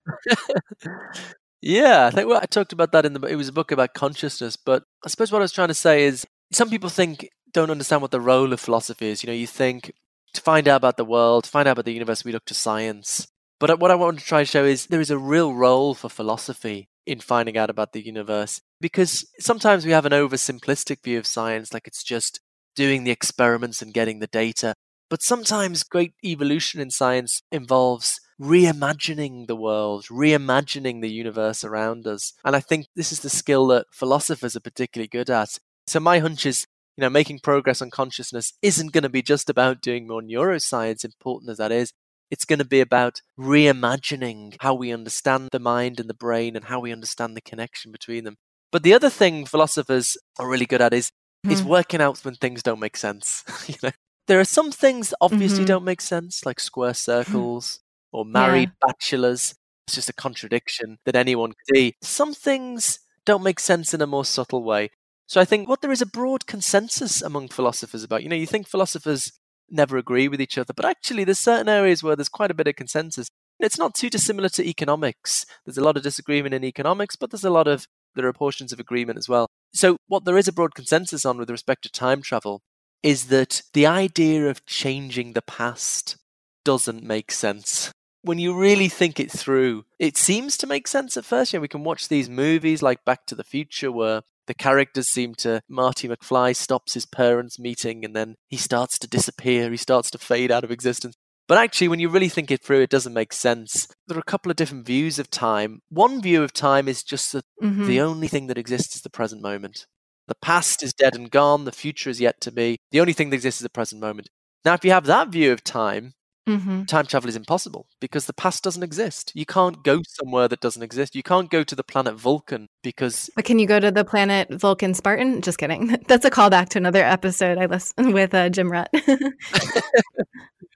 [1.62, 3.94] yeah, I think well, I talked about that in the it was a book about
[3.94, 7.70] consciousness, but I suppose what I was trying to say is some people think don't
[7.70, 9.24] understand what the role of philosophy is.
[9.24, 9.92] You know, you think
[10.34, 12.54] to find out about the world, to find out about the universe, we look to
[12.54, 13.28] science.
[13.60, 16.10] But what I want to try to show is there is a real role for
[16.10, 21.28] philosophy in finding out about the universe because sometimes we have an oversimplistic view of
[21.28, 22.40] science, like it's just
[22.76, 24.74] doing the experiments and getting the data.
[25.10, 32.34] But sometimes great evolution in science involves reimagining the world, reimagining the universe around us.
[32.44, 35.60] And I think this is the skill that philosophers are particularly good at.
[35.86, 36.66] So my hunch is,
[36.98, 41.06] you know, making progress on consciousness isn't going to be just about doing more neuroscience,
[41.06, 41.94] important as that is.
[42.32, 46.66] It's going to be about reimagining how we understand the mind and the brain and
[46.66, 48.38] how we understand the connection between them.
[48.72, 51.12] But the other thing philosophers are really good at is
[51.46, 51.52] mm.
[51.52, 51.68] is hmm.
[51.68, 53.44] working out when things don't make sense.
[53.68, 53.92] you know,
[54.28, 55.66] there are some things obviously mm-hmm.
[55.66, 58.88] don't make sense, like square circles or married yeah.
[58.88, 59.56] bachelors.
[59.88, 61.94] It's just a contradiction that anyone could see.
[62.02, 64.90] Some things don't make sense in a more subtle way.
[65.28, 68.24] So I think what there is a broad consensus among philosophers about.
[68.24, 69.32] You know, you think philosophers
[69.70, 72.68] never agree with each other, but actually there's certain areas where there's quite a bit
[72.68, 73.30] of consensus.
[73.60, 75.46] It's not too dissimilar to economics.
[75.66, 78.74] There's a lot of disagreement in economics, but there's a lot of there are portions
[78.74, 79.48] of agreement as well.
[79.74, 82.62] So what there is a broad consensus on with respect to time travel
[83.04, 86.18] is that the idea of changing the past
[86.66, 87.92] doesn't make sense.
[88.24, 91.54] When you really think it through, it seems to make sense at first.
[91.54, 95.08] You know, we can watch these movies like Back to the Future where the characters
[95.10, 99.78] seem to Marty McFly stops his parents meeting and then he starts to disappear, he
[99.78, 101.16] starts to fade out of existence.
[101.48, 103.88] But actually, when you really think it through, it doesn't make sense.
[104.08, 105.82] There are a couple of different views of time.
[105.90, 107.88] One view of time is just that mm-hmm.
[107.88, 109.86] the only thing that exists is the present moment.
[110.28, 112.78] The past is dead and gone, the future is yet to be.
[112.92, 114.30] The only thing that exists is the present moment.
[114.64, 116.14] Now, if you have that view of time,
[116.52, 116.84] Mm-hmm.
[116.84, 119.32] Time travel is impossible because the past doesn't exist.
[119.34, 121.16] You can't go somewhere that doesn't exist.
[121.16, 123.30] You can't go to the planet Vulcan because.
[123.36, 125.42] But can you go to the planet Vulcan Spartan?
[125.42, 125.98] Just kidding.
[126.08, 128.90] That's a callback to another episode I listened with uh, Jim Rutt.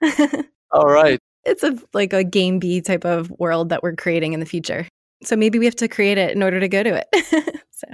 [0.70, 1.20] All right.
[1.44, 4.88] It's a like a game B type of world that we're creating in the future.
[5.22, 7.60] So maybe we have to create it in order to go to it.
[7.70, 7.86] so.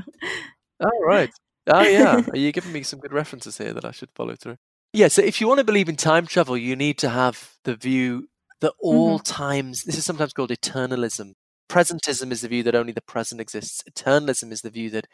[0.80, 1.30] All right.
[1.66, 2.22] Oh yeah.
[2.32, 4.56] Are you giving me some good references here that I should follow through?
[4.92, 5.08] Yeah.
[5.08, 8.28] So if you want to believe in time travel, you need to have the view
[8.60, 9.32] that all mm-hmm.
[9.32, 9.84] times.
[9.84, 11.32] This is sometimes called eternalism.
[11.68, 13.82] Presentism is the view that only the present exists.
[13.90, 15.06] Eternalism is the view that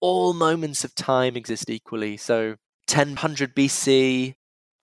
[0.00, 2.16] all moments of time exist equally.
[2.16, 2.56] So
[2.90, 4.34] 1000 BC,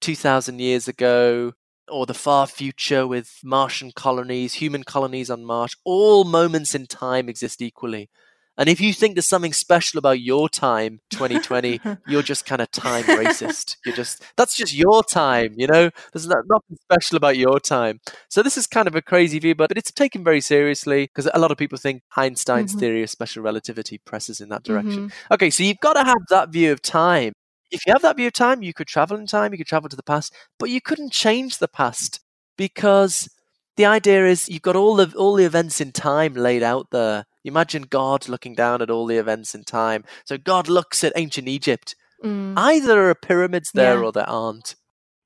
[0.01, 1.53] 2000 years ago,
[1.87, 7.29] or the far future with Martian colonies, human colonies on Mars, all moments in time
[7.29, 8.09] exist equally.
[8.57, 12.71] And if you think there's something special about your time, 2020, you're just kind of
[12.71, 13.77] time racist.
[13.85, 15.89] You're just, that's just your time, you know?
[16.13, 17.99] There's nothing special about your time.
[18.29, 21.39] So this is kind of a crazy view, but it's taken very seriously because a
[21.39, 22.79] lot of people think Einstein's mm-hmm.
[22.79, 25.09] theory of special relativity presses in that direction.
[25.09, 25.33] Mm-hmm.
[25.33, 27.33] Okay, so you've got to have that view of time
[27.71, 29.89] if you have that view of time, you could travel in time, you could travel
[29.89, 32.19] to the past, but you couldn't change the past
[32.57, 33.29] because
[33.75, 37.25] the idea is you've got all the all the events in time laid out there.
[37.45, 40.03] Imagine God looking down at all the events in time.
[40.25, 41.95] So God looks at ancient Egypt.
[42.23, 42.53] Mm.
[42.57, 44.05] Either there are pyramids there yeah.
[44.05, 44.75] or there aren't.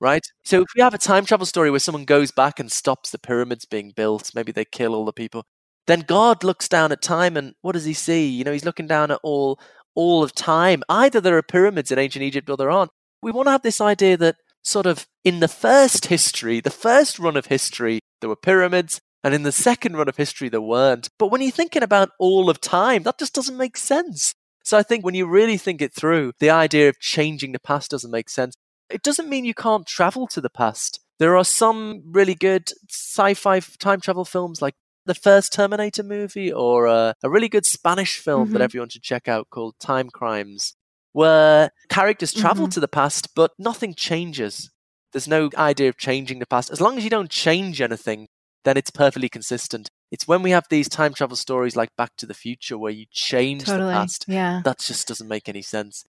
[0.01, 0.25] Right?
[0.45, 3.19] So if we have a time travel story where someone goes back and stops the
[3.19, 5.43] pyramids being built, maybe they kill all the people,
[5.87, 8.27] then God looks down at time and what does he see?
[8.29, 9.59] You know, he's looking down at all
[9.95, 10.83] all of time.
[10.87, 12.91] Either there are pyramids in ancient Egypt or there aren't.
[13.21, 17.19] We want to have this idea that sort of in the first history, the first
[17.19, 21.09] run of history, there were pyramids, and in the second run of history, there weren't.
[21.17, 24.33] But when you're thinking about all of time, that just doesn't make sense.
[24.63, 27.91] So I think when you really think it through, the idea of changing the past
[27.91, 28.55] doesn't make sense.
[28.89, 30.99] It doesn't mean you can't travel to the past.
[31.19, 36.51] There are some really good sci fi time travel films like the first Terminator movie
[36.51, 38.53] or a, a really good Spanish film mm-hmm.
[38.53, 40.75] that everyone should check out called Time Crimes,
[41.11, 42.71] where characters travel mm-hmm.
[42.71, 44.71] to the past, but nothing changes.
[45.11, 46.69] There's no idea of changing the past.
[46.69, 48.27] As long as you don't change anything,
[48.65, 49.89] then it's perfectly consistent.
[50.11, 53.05] It's when we have these time travel stories like Back to the Future where you
[53.11, 53.89] change totally.
[53.89, 54.25] the past.
[54.27, 54.61] Yeah.
[54.65, 56.05] That just doesn't make any sense.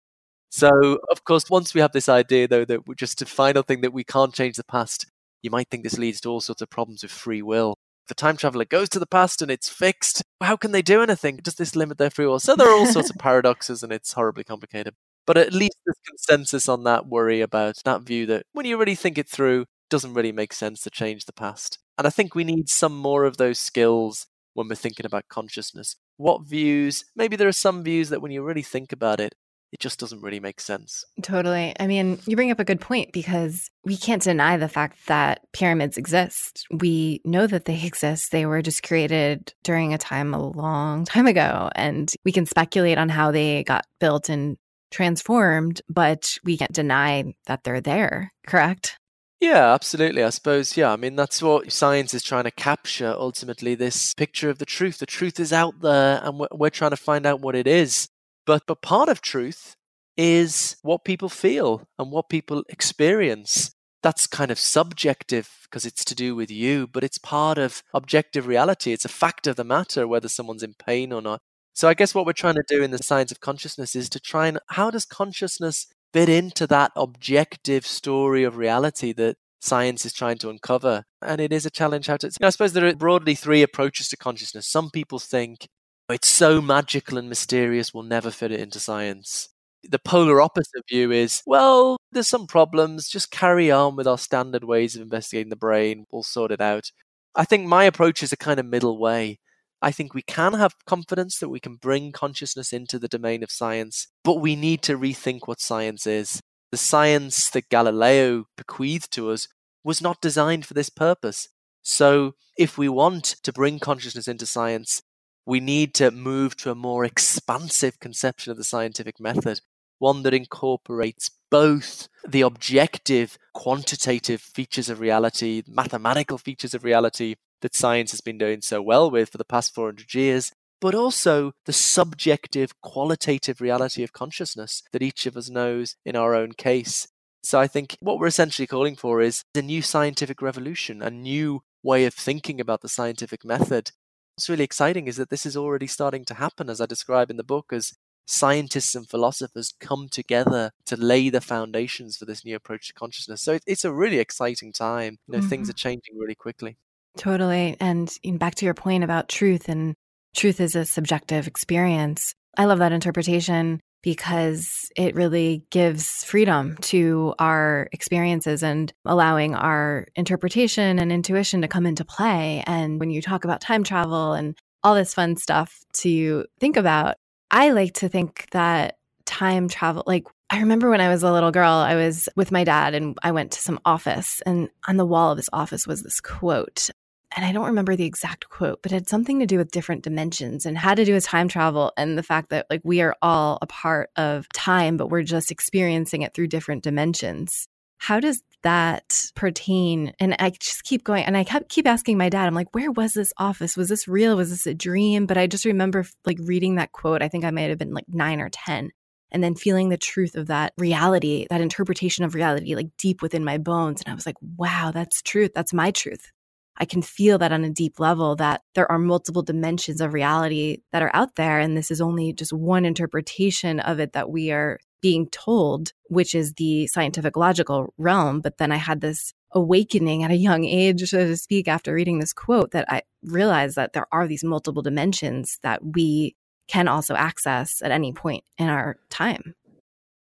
[0.50, 3.82] So, of course, once we have this idea, though, that we're just a final thing
[3.82, 5.06] that we can't change the past,
[5.42, 7.76] you might think this leads to all sorts of problems with free will
[8.10, 10.22] the time traveler goes to the past and it's fixed.
[10.42, 11.38] How can they do anything?
[11.38, 12.40] Does this limit their free will?
[12.40, 14.94] So there are all sorts of paradoxes and it's horribly complicated.
[15.26, 18.96] But at least there's consensus on that worry about that view that when you really
[18.96, 21.78] think it through, doesn't really make sense to change the past.
[22.00, 25.96] And I think we need some more of those skills when we're thinking about consciousness.
[26.16, 29.34] What views, maybe there are some views that when you really think about it,
[29.70, 31.04] it just doesn't really make sense.
[31.20, 31.74] Totally.
[31.78, 35.42] I mean, you bring up a good point because we can't deny the fact that
[35.52, 36.66] pyramids exist.
[36.70, 38.32] We know that they exist.
[38.32, 41.68] They were just created during a time a long time ago.
[41.76, 44.56] And we can speculate on how they got built and
[44.90, 48.96] transformed, but we can't deny that they're there, correct?
[49.40, 50.22] Yeah, absolutely.
[50.22, 50.92] I suppose, yeah.
[50.92, 54.98] I mean, that's what science is trying to capture ultimately this picture of the truth.
[54.98, 58.08] The truth is out there, and we're, we're trying to find out what it is.
[58.46, 59.76] But but part of truth
[60.16, 63.72] is what people feel and what people experience.
[64.02, 68.46] That's kind of subjective because it's to do with you, but it's part of objective
[68.46, 68.92] reality.
[68.92, 71.40] It's a fact of the matter whether someone's in pain or not.
[71.74, 74.20] So I guess what we're trying to do in the science of consciousness is to
[74.20, 80.12] try and how does consciousness fit into that objective story of reality that science is
[80.12, 81.04] trying to uncover.
[81.22, 82.26] And it is a challenge how to.
[82.26, 84.66] You know, I suppose there are broadly three approaches to consciousness.
[84.66, 85.68] Some people think
[86.08, 89.48] it's so magical and mysterious, we'll never fit it into science.
[89.88, 94.64] The polar opposite view is, well, there's some problems, just carry on with our standard
[94.64, 96.90] ways of investigating the brain, we'll sort it out.
[97.34, 99.38] I think my approach is a kind of middle way.
[99.82, 103.50] I think we can have confidence that we can bring consciousness into the domain of
[103.50, 106.40] science, but we need to rethink what science is.
[106.70, 109.48] The science that Galileo bequeathed to us
[109.82, 111.48] was not designed for this purpose.
[111.82, 115.02] So, if we want to bring consciousness into science,
[115.46, 119.60] we need to move to a more expansive conception of the scientific method,
[119.98, 127.74] one that incorporates both the objective, quantitative features of reality, mathematical features of reality that
[127.74, 131.72] science has been doing so well with for the past 400 years, but also the
[131.72, 137.08] subjective, qualitative reality of consciousness that each of us knows in our own case.
[137.42, 141.62] So I think what we're essentially calling for is a new scientific revolution, a new
[141.82, 143.92] way of thinking about the scientific method
[144.40, 147.36] what's really exciting is that this is already starting to happen, as I describe in
[147.36, 147.92] the book, as
[148.26, 153.42] scientists and philosophers come together to lay the foundations for this new approach to consciousness.
[153.42, 155.18] So it's a really exciting time.
[155.26, 155.48] You know, mm-hmm.
[155.48, 156.78] things are changing really quickly.
[157.16, 157.76] Totally.
[157.80, 159.94] And back to your point about truth and
[160.34, 162.34] truth is a subjective experience.
[162.56, 170.06] I love that interpretation because it really gives freedom to our experiences and allowing our
[170.16, 172.64] interpretation and intuition to come into play.
[172.66, 177.16] And when you talk about time travel and all this fun stuff to think about,
[177.50, 178.96] I like to think that
[179.30, 182.64] time travel, like I remember when I was a little girl, I was with my
[182.64, 186.02] dad and I went to some office, and on the wall of this office was
[186.02, 186.90] this quote
[187.36, 190.02] and I don't remember the exact quote, but it had something to do with different
[190.02, 193.14] dimensions and had to do with time travel and the fact that like we are
[193.22, 197.68] all a part of time, but we're just experiencing it through different dimensions.
[197.98, 200.12] How does that pertain?
[200.18, 202.90] And I just keep going and I kept keep asking my dad, I'm like, where
[202.90, 203.76] was this office?
[203.76, 204.36] Was this real?
[204.36, 205.26] Was this a dream?
[205.26, 207.22] But I just remember like reading that quote.
[207.22, 208.90] I think I might have been like nine or 10
[209.32, 213.44] and then feeling the truth of that reality, that interpretation of reality, like deep within
[213.44, 214.02] my bones.
[214.02, 215.52] And I was like, wow, that's truth.
[215.54, 216.30] That's my truth.
[216.76, 220.78] I can feel that on a deep level that there are multiple dimensions of reality
[220.92, 221.58] that are out there.
[221.58, 226.34] And this is only just one interpretation of it that we are being told, which
[226.34, 228.40] is the scientific logical realm.
[228.40, 232.18] But then I had this awakening at a young age, so to speak, after reading
[232.18, 236.34] this quote that I realized that there are these multiple dimensions that we
[236.70, 239.54] can also access at any point in our time.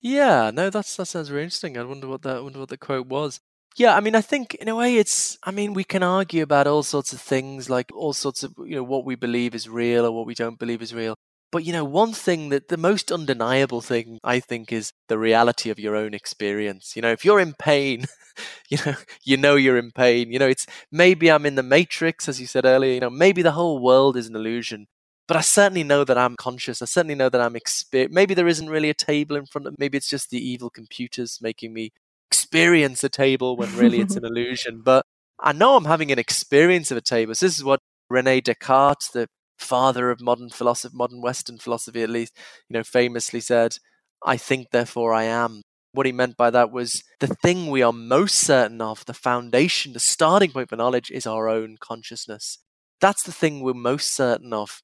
[0.01, 1.79] Yeah, no, that's that sounds really interesting.
[1.79, 3.41] I wonder what that wonder what the quote was.
[3.77, 6.69] Yeah, I mean, I think in a way it's, I mean, we can argue about
[6.69, 10.07] all sorts of things, like all sorts of, you know, what we believe is real
[10.07, 11.17] or what we don't believe is real.
[11.51, 15.71] But, you know, one thing that the most undeniable thing I think is the reality
[15.71, 16.95] of your own experience.
[16.95, 18.05] You know, if you're in pain,
[18.69, 20.31] you know, you know you're in pain.
[20.31, 23.43] You know, it's maybe I'm in the matrix, as you said earlier, you know, maybe
[23.43, 24.87] the whole world is an illusion.
[25.27, 26.83] But I certainly know that I'm conscious.
[26.83, 29.72] I certainly know that I'm exper- maybe there isn't really a table in front of
[29.72, 29.77] me.
[29.79, 31.93] maybe it's just the evil computers making me
[32.31, 34.83] experience a table when really it's an illusion.
[34.83, 35.07] But
[35.41, 37.35] I know I'm having an experience of a table.
[37.35, 42.11] So this is what Rene Descartes, the father of modern philosophy, modern Western philosophy at
[42.11, 42.37] least,
[42.68, 43.77] you know, famously said,
[44.25, 45.62] I think, therefore I am.
[45.93, 49.93] What he meant by that was the thing we are most certain of, the foundation,
[49.93, 52.59] the starting point for knowledge is our own consciousness.
[53.01, 54.81] That's the thing we're most certain of.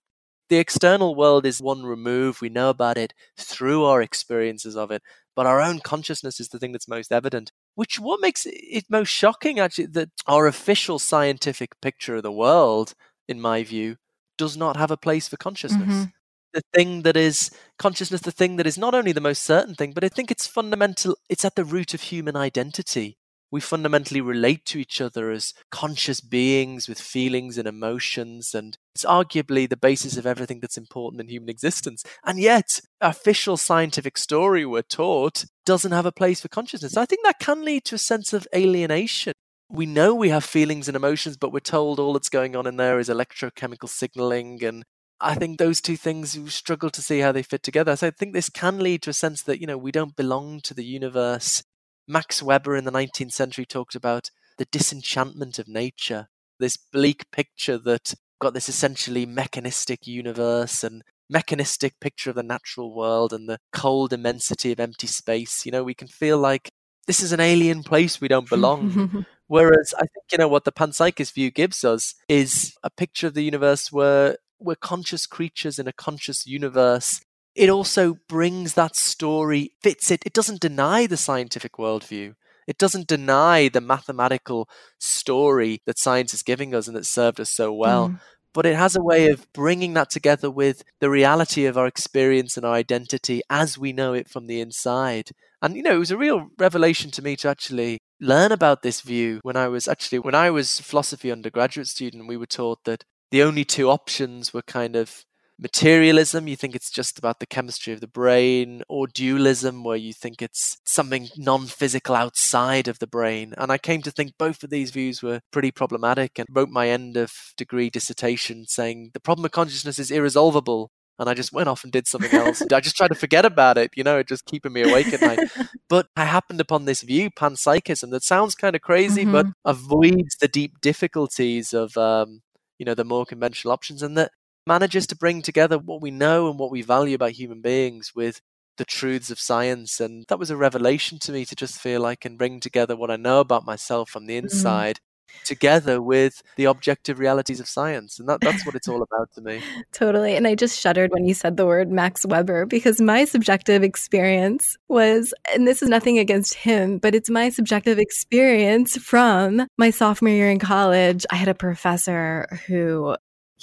[0.50, 2.42] The external world is one remove.
[2.42, 5.02] We know about it through our experiences of it
[5.40, 7.52] but our own consciousness is the thing that's most evident.
[7.74, 12.94] Which what makes it most shocking, actually, that our official scientific picture of the world,
[13.28, 13.96] in my view,
[14.36, 15.88] does not have a place for consciousness.
[15.88, 16.04] Mm-hmm.
[16.52, 19.92] The thing that is consciousness, the thing that is not only the most certain thing,
[19.92, 23.16] but I think it's fundamental, it's at the root of human identity.
[23.50, 28.54] We fundamentally relate to each other as conscious beings with feelings and emotions.
[28.54, 32.04] And it's arguably the basis of everything that's important in human existence.
[32.24, 36.96] And yet, official scientific story we're taught doesn't have a place for consciousness.
[36.96, 39.32] I think that can lead to a sense of alienation.
[39.68, 42.76] We know we have feelings and emotions, but we're told all that's going on in
[42.76, 44.84] there is electrochemical signaling and
[45.20, 47.94] I think those two things we struggle to see how they fit together.
[47.94, 50.60] So I think this can lead to a sense that, you know, we don't belong
[50.62, 51.62] to the universe
[52.10, 56.26] Max Weber in the 19th century talked about the disenchantment of nature,
[56.58, 62.92] this bleak picture that got this essentially mechanistic universe and mechanistic picture of the natural
[62.92, 65.64] world and the cold immensity of empty space.
[65.64, 66.70] You know, we can feel like
[67.06, 69.24] this is an alien place we don't belong.
[69.46, 73.34] Whereas I think, you know, what the panpsychist view gives us is a picture of
[73.34, 77.20] the universe where we're conscious creatures in a conscious universe
[77.54, 80.22] it also brings that story, fits it.
[80.24, 82.34] It doesn't deny the scientific worldview.
[82.66, 87.50] It doesn't deny the mathematical story that science is giving us and that served us
[87.50, 88.10] so well.
[88.10, 88.20] Mm.
[88.52, 92.56] But it has a way of bringing that together with the reality of our experience
[92.56, 95.30] and our identity as we know it from the inside.
[95.62, 99.00] And, you know, it was a real revelation to me to actually learn about this
[99.00, 103.04] view when I was actually, when I was philosophy undergraduate student, we were taught that
[103.30, 105.24] the only two options were kind of
[105.60, 110.12] materialism, you think it's just about the chemistry of the brain, or dualism, where you
[110.12, 113.54] think it's something non physical outside of the brain.
[113.58, 116.88] And I came to think both of these views were pretty problematic and wrote my
[116.88, 120.90] end of degree dissertation saying the problem of consciousness is irresolvable.
[121.18, 122.62] And I just went off and did something else.
[122.72, 125.20] I just tried to forget about it, you know, it just keeping me awake at
[125.20, 125.50] night.
[125.90, 129.32] But I happened upon this view, panpsychism, that sounds kind of crazy, mm-hmm.
[129.32, 132.42] but avoids the deep difficulties of um,
[132.80, 134.30] you know the more conventional options and that
[134.66, 138.40] manages to bring together what we know and what we value about human beings with
[138.80, 140.00] the truths of science.
[140.00, 143.10] And that was a revelation to me to just feel I can bring together what
[143.10, 144.46] I know about myself from the mm-hmm.
[144.46, 144.96] inside.
[144.96, 145.00] Mm.
[145.44, 148.18] Together with the objective realities of science.
[148.18, 149.62] And that, that's what it's all about to me.
[149.92, 150.34] totally.
[150.34, 154.76] And I just shuddered when you said the word Max Weber because my subjective experience
[154.88, 160.32] was, and this is nothing against him, but it's my subjective experience from my sophomore
[160.32, 161.24] year in college.
[161.30, 163.14] I had a professor who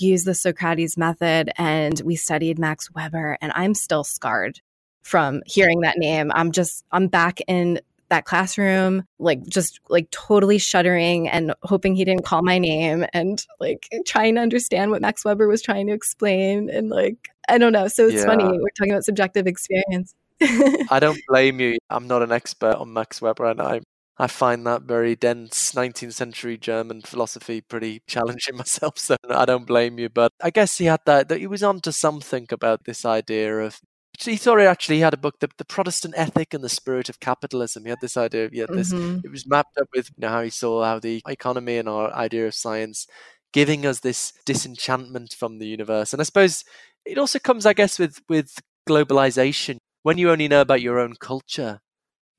[0.02, 4.60] used the Socrates method and we studied Max Weber and I'm still scarred
[5.02, 6.32] from hearing that name.
[6.34, 7.80] I'm just I'm back in
[8.10, 13.45] that classroom like just like totally shuddering and hoping he didn't call my name and
[13.60, 17.74] like trying to understand what Max Weber was trying to explain and like I don't
[17.74, 17.88] know.
[17.88, 18.26] So it's yeah.
[18.26, 20.14] funny we're talking about subjective experience.
[20.41, 21.78] I don't blame you.
[21.89, 23.84] I'm not an expert on Max Weber and I'm
[24.20, 29.68] I find that very dense 19th century German philosophy pretty challenging myself, so I don't
[29.68, 30.09] blame you.
[30.09, 33.80] But I guess he had that, that he was onto something about this idea of.
[34.20, 37.20] He thought he actually had a book, the, the Protestant Ethic and the Spirit of
[37.20, 37.84] Capitalism.
[37.84, 39.20] He had this idea of, yeah, this, mm-hmm.
[39.24, 42.11] it was mapped up with you know, how he saw how the economy and our
[42.11, 43.05] idea of science
[43.53, 46.13] giving us this disenchantment from the universe.
[46.13, 46.63] And I suppose
[47.05, 48.55] it also comes, I guess, with, with
[48.89, 49.78] globalization.
[50.01, 51.82] When you only know about your own culture,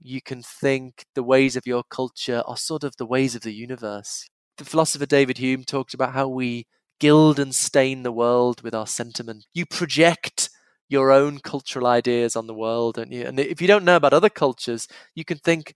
[0.01, 3.53] you can think the ways of your culture are sort of the ways of the
[3.55, 4.29] universe.
[4.59, 6.67] The philosopher David Hume talked about how we
[7.01, 9.47] gild and stain the world with our sentiment.
[9.55, 10.51] You project
[10.89, 14.15] your own cultural ideas on the world, and, you, and if you don't know about
[14.15, 15.75] other cultures, you can think,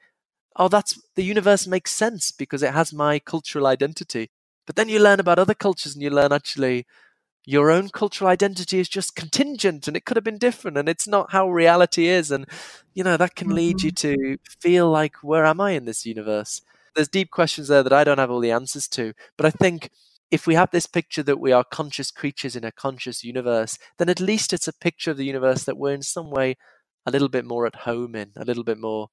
[0.56, 4.30] "Oh, that's the universe makes sense because it has my cultural identity."
[4.66, 6.86] But then you learn about other cultures, and you learn actually
[7.44, 11.08] your own cultural identity is just contingent and it could have been different and it's
[11.08, 12.30] not how reality is.
[12.30, 12.46] And
[12.94, 14.34] you know that can lead you mm-hmm.
[14.34, 16.62] to feel like where am i in this universe?
[16.94, 19.88] There's deep questions there that i don't have all the answers to but i think
[20.30, 24.10] if we have this picture that we are conscious creatures in a conscious universe then
[24.10, 26.54] at least it's a picture of the universe that we're in some way
[27.06, 29.08] a little bit more at home in a little bit more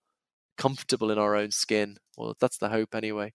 [0.57, 1.95] comfortable in our own skin.
[2.17, 3.31] Well that's the hope anyway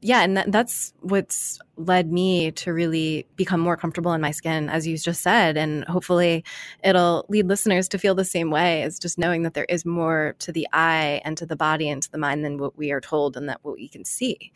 [0.00, 4.68] yeah, and that, that's what's led me to really become more comfortable in my skin,
[4.68, 5.56] as you just said.
[5.56, 6.44] And hopefully,
[6.84, 10.36] it'll lead listeners to feel the same way as just knowing that there is more
[10.40, 13.00] to the eye and to the body and to the mind than what we are
[13.00, 14.52] told and that what we can see.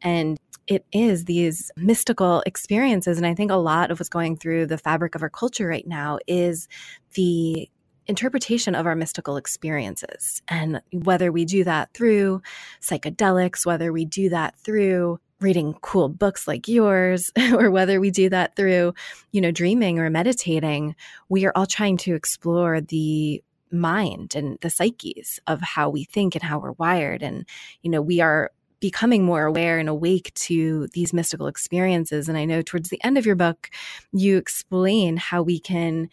[0.00, 3.18] And it is these mystical experiences.
[3.18, 5.86] And I think a lot of what's going through the fabric of our culture right
[5.86, 6.68] now is
[7.14, 7.68] the
[8.06, 10.42] interpretation of our mystical experiences.
[10.48, 12.42] And whether we do that through
[12.80, 18.28] psychedelics, whether we do that through reading cool books like yours or whether we do
[18.30, 18.94] that through
[19.32, 20.94] you know dreaming or meditating
[21.28, 26.34] we are all trying to explore the mind and the psyches of how we think
[26.34, 27.46] and how we're wired and
[27.82, 28.50] you know we are
[28.80, 33.18] becoming more aware and awake to these mystical experiences and i know towards the end
[33.18, 33.68] of your book
[34.12, 36.08] you explain how we can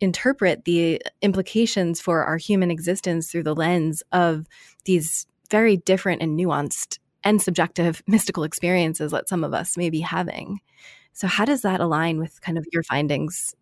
[0.00, 4.46] interpret the implications for our human existence through the lens of
[4.84, 10.00] these very different and nuanced and subjective mystical experiences that some of us may be
[10.00, 10.60] having.
[11.12, 13.54] So, how does that align with kind of your findings?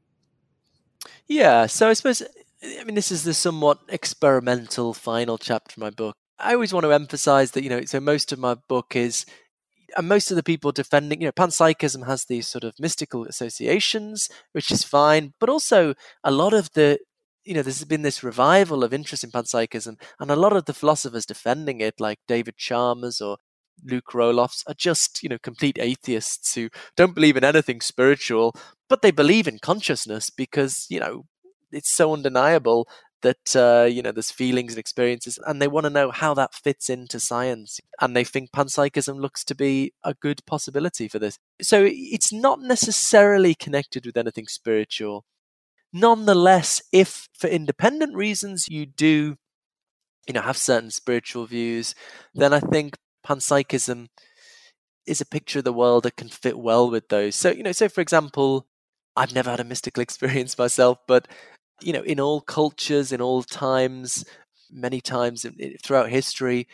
[1.26, 2.22] Yeah, so I suppose,
[2.62, 6.14] I mean, this is the somewhat experimental final chapter of my book.
[6.38, 9.24] I always want to emphasize that, you know, so most of my book is
[9.96, 14.28] and most of the people defending, you know, panpsychism has these sort of mystical associations,
[14.52, 16.98] which is fine, but also a lot of the,
[17.44, 20.74] you know, there's been this revival of interest in panpsychism, and a lot of the
[20.74, 23.38] philosophers defending it, like David Chalmers or
[23.84, 28.54] Luke Roelofs, are just, you know, complete atheists who don't believe in anything spiritual,
[28.88, 31.24] but they believe in consciousness because, you know,
[31.72, 32.88] it's so undeniable
[33.24, 36.54] that uh, you know there's feelings and experiences and they want to know how that
[36.54, 41.38] fits into science and they think panpsychism looks to be a good possibility for this.
[41.60, 45.24] So it's not necessarily connected with anything spiritual.
[45.92, 49.36] Nonetheless if for independent reasons you do
[50.28, 51.94] you know have certain spiritual views
[52.34, 52.96] then i think
[53.26, 54.08] panpsychism
[55.06, 57.36] is a picture of the world that can fit well with those.
[57.36, 58.66] So you know so for example
[59.16, 61.28] i've never had a mystical experience myself but
[61.80, 64.24] you know, in all cultures, in all times,
[64.70, 65.46] many times
[65.82, 66.66] throughout history,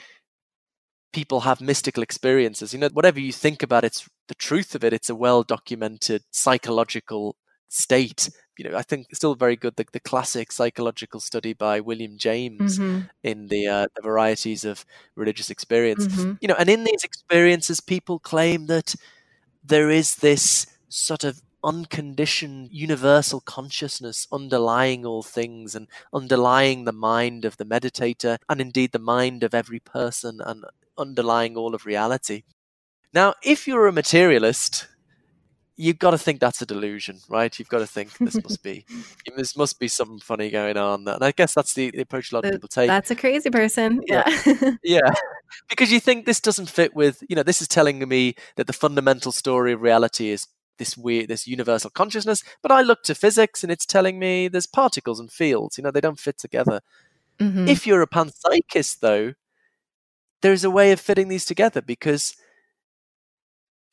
[1.13, 2.73] people have mystical experiences.
[2.73, 6.23] You know, whatever you think about it's the truth of it, it's a well documented
[6.31, 7.37] psychological
[7.69, 8.31] state.
[8.59, 12.79] You know, I think still very good the, the classic psychological study by William James
[12.79, 13.07] mm-hmm.
[13.23, 14.85] in the, uh, the varieties of
[15.17, 16.07] religious experience.
[16.07, 16.33] Mm-hmm.
[16.41, 18.95] You know, and in these experiences, people claim that
[19.65, 27.45] there is this sort of unconditioned universal consciousness underlying all things and underlying the mind
[27.45, 30.65] of the meditator and indeed the mind of every person and
[30.99, 32.43] underlying all of reality.
[33.13, 34.87] Now, if you're a materialist,
[35.81, 37.59] you've got to think that's a delusion, right?
[37.59, 38.85] You've got to think this must be
[39.37, 41.09] this must be something funny going on.
[41.09, 42.89] And I guess that's the, the approach a lot of people take.
[42.89, 44.03] That's a crazy person.
[44.07, 44.29] Yeah.
[44.85, 45.11] yeah.
[45.69, 48.73] Because you think this doesn't fit with, you know, this is telling me that the
[48.73, 50.47] fundamental story of reality is
[50.81, 54.67] this weird this universal consciousness but i look to physics and it's telling me there's
[54.67, 56.81] particles and fields you know they don't fit together.
[57.39, 57.69] Mm-hmm.
[57.69, 59.35] if you're a panpsychist though
[60.43, 62.35] there's a way of fitting these together because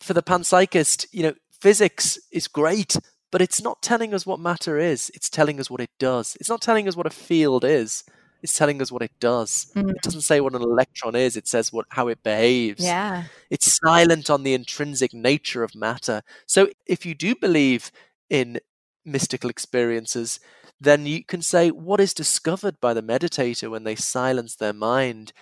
[0.01, 2.97] for the panpsychist you know physics is great
[3.31, 5.11] but it's not telling us what matter is.
[5.13, 6.37] It's telling us what it does.
[6.39, 8.03] It's not telling us what a field is
[8.41, 9.71] it's telling us what it does.
[9.75, 9.89] Mm-hmm.
[9.89, 12.83] It doesn't say what an electron is, it says what how it behaves.
[12.83, 13.25] Yeah.
[13.49, 16.21] It's silent on the intrinsic nature of matter.
[16.45, 17.91] So if you do believe
[18.29, 18.59] in
[19.05, 20.39] mystical experiences,
[20.79, 25.33] then you can say what is discovered by the meditator when they silence their mind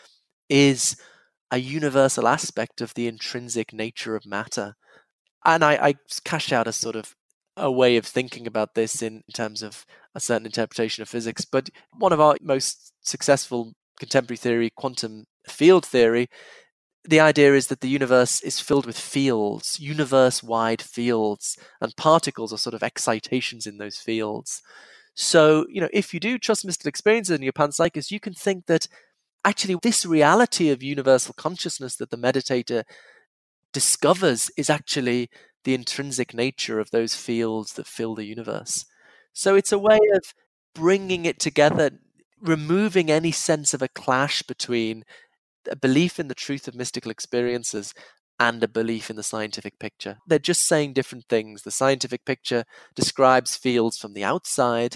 [0.50, 0.96] is
[1.52, 4.76] a universal aspect of the intrinsic nature of matter.
[5.44, 7.16] And I, I cash out a sort of
[7.58, 11.46] a way of thinking about this in terms of a certain interpretation of physics.
[11.46, 16.28] But one of our most successful contemporary theory, quantum field theory,
[17.08, 22.52] the idea is that the universe is filled with fields, universe wide fields, and particles
[22.52, 24.62] are sort of excitations in those fields.
[25.14, 28.66] So, you know, if you do trust mystical experiences and you're panpsychist, you can think
[28.66, 28.88] that
[29.46, 32.84] actually this reality of universal consciousness that the meditator
[33.72, 35.30] discovers is actually
[35.66, 38.86] the intrinsic nature of those fields that fill the universe.
[39.34, 40.34] So it's a way of
[40.74, 41.92] bringing it together,
[42.42, 45.04] removing any sense of a clash between
[45.70, 47.94] a belief in the truth of mystical experiences
[48.40, 50.18] and a belief in the scientific picture.
[50.28, 51.64] They're just saying different things.
[51.64, 54.96] The scientific picture describes fields from the outside,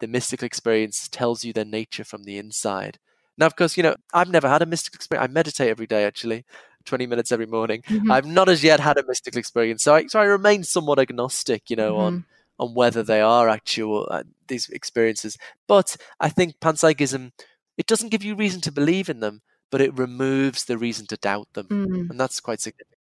[0.00, 2.98] the mystical experience tells you their nature from the inside.
[3.38, 5.30] Now, of course, you know, I've never had a mystical experience.
[5.30, 6.44] I meditate every day, actually.
[6.82, 7.82] 20 minutes every morning.
[7.82, 8.10] Mm-hmm.
[8.10, 9.82] I've not as yet had a mystical experience.
[9.82, 12.02] So I, so I remain somewhat agnostic, you know, mm-hmm.
[12.02, 12.24] on
[12.58, 15.36] on whether they are actual uh, these experiences.
[15.66, 17.32] But I think panpsychism
[17.76, 21.16] it doesn't give you reason to believe in them, but it removes the reason to
[21.16, 22.10] doubt them, mm-hmm.
[22.10, 22.98] and that's quite significant.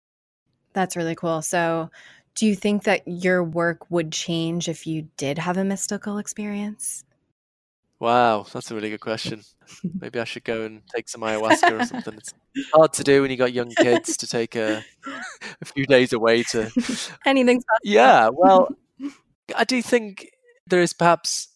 [0.74, 1.42] That's really cool.
[1.42, 1.90] So,
[2.36, 7.04] do you think that your work would change if you did have a mystical experience?
[8.00, 9.42] Wow, that's a really good question.
[10.00, 12.14] Maybe I should go and take some ayahuasca or something.
[12.16, 12.34] It's
[12.74, 14.84] hard to do when you got young kids to take a,
[15.62, 16.72] a few days away to
[17.26, 17.62] anything.
[17.84, 18.70] Yeah, well,
[19.56, 20.30] I do think
[20.68, 21.50] there is perhaps,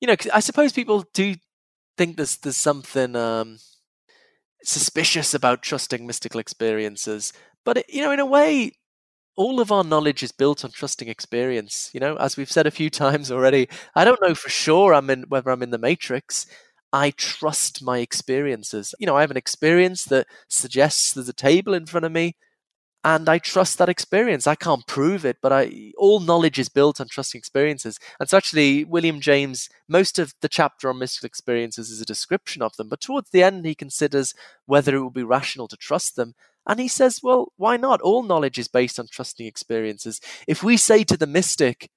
[0.00, 1.34] you know, I suppose people do
[1.96, 3.58] think there's there's something um,
[4.62, 7.32] suspicious about trusting mystical experiences,
[7.64, 8.72] but it, you know, in a way,
[9.36, 11.90] all of our knowledge is built on trusting experience.
[11.94, 15.10] You know, as we've said a few times already, I don't know for sure I'm
[15.10, 16.46] in whether I'm in the matrix.
[16.92, 18.94] I trust my experiences.
[18.98, 22.36] You know, I have an experience that suggests there's a table in front of me,
[23.04, 24.46] and I trust that experience.
[24.46, 27.98] I can't prove it, but I all knowledge is built on trusting experiences.
[28.18, 32.60] And so actually William James, most of the chapter on mystical experiences is a description
[32.62, 34.34] of them, but towards the end he considers
[34.66, 36.34] whether it would be rational to trust them.
[36.66, 38.02] And he says, well, why not?
[38.02, 40.20] All knowledge is based on trusting experiences.
[40.46, 41.88] If we say to the mystic,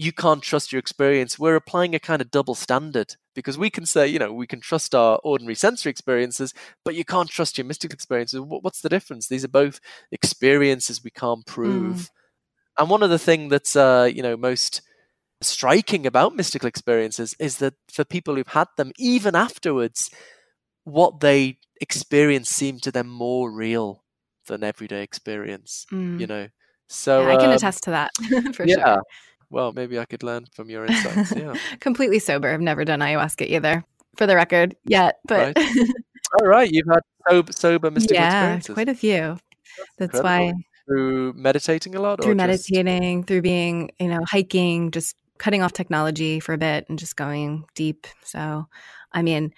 [0.00, 3.84] you can't trust your experience, we're applying a kind of double standard because we can
[3.84, 7.64] say, you know, we can trust our ordinary sensory experiences, but you can't trust your
[7.64, 8.40] mystical experiences.
[8.40, 9.26] What's the difference?
[9.26, 9.80] These are both
[10.12, 11.96] experiences we can't prove.
[11.96, 12.10] Mm.
[12.78, 14.82] And one of the things that's, uh, you know, most
[15.40, 20.10] striking about mystical experiences is that for people who've had them, even afterwards,
[20.84, 24.04] what they experience seemed to them more real
[24.46, 25.86] than everyday experience.
[25.90, 26.20] Mm.
[26.20, 26.48] You know,
[26.88, 28.10] so yeah, I can um, attest to that
[28.54, 28.76] for yeah.
[28.76, 29.02] sure
[29.50, 31.32] well, maybe I could learn from your insights.
[31.36, 31.54] Yeah.
[31.80, 32.48] Completely sober.
[32.48, 33.84] I've never done ayahuasca either,
[34.16, 35.18] for the record, yet.
[35.26, 35.68] But right.
[36.40, 38.74] all right, you've had sober, sober mystical yeah, experiences.
[38.74, 39.38] quite a few.
[39.98, 40.52] That's, That's why
[40.86, 43.28] through meditating a lot, through meditating, just...
[43.28, 47.64] through being, you know, hiking, just cutting off technology for a bit and just going
[47.74, 48.06] deep.
[48.24, 48.66] So,
[49.12, 49.52] I mean,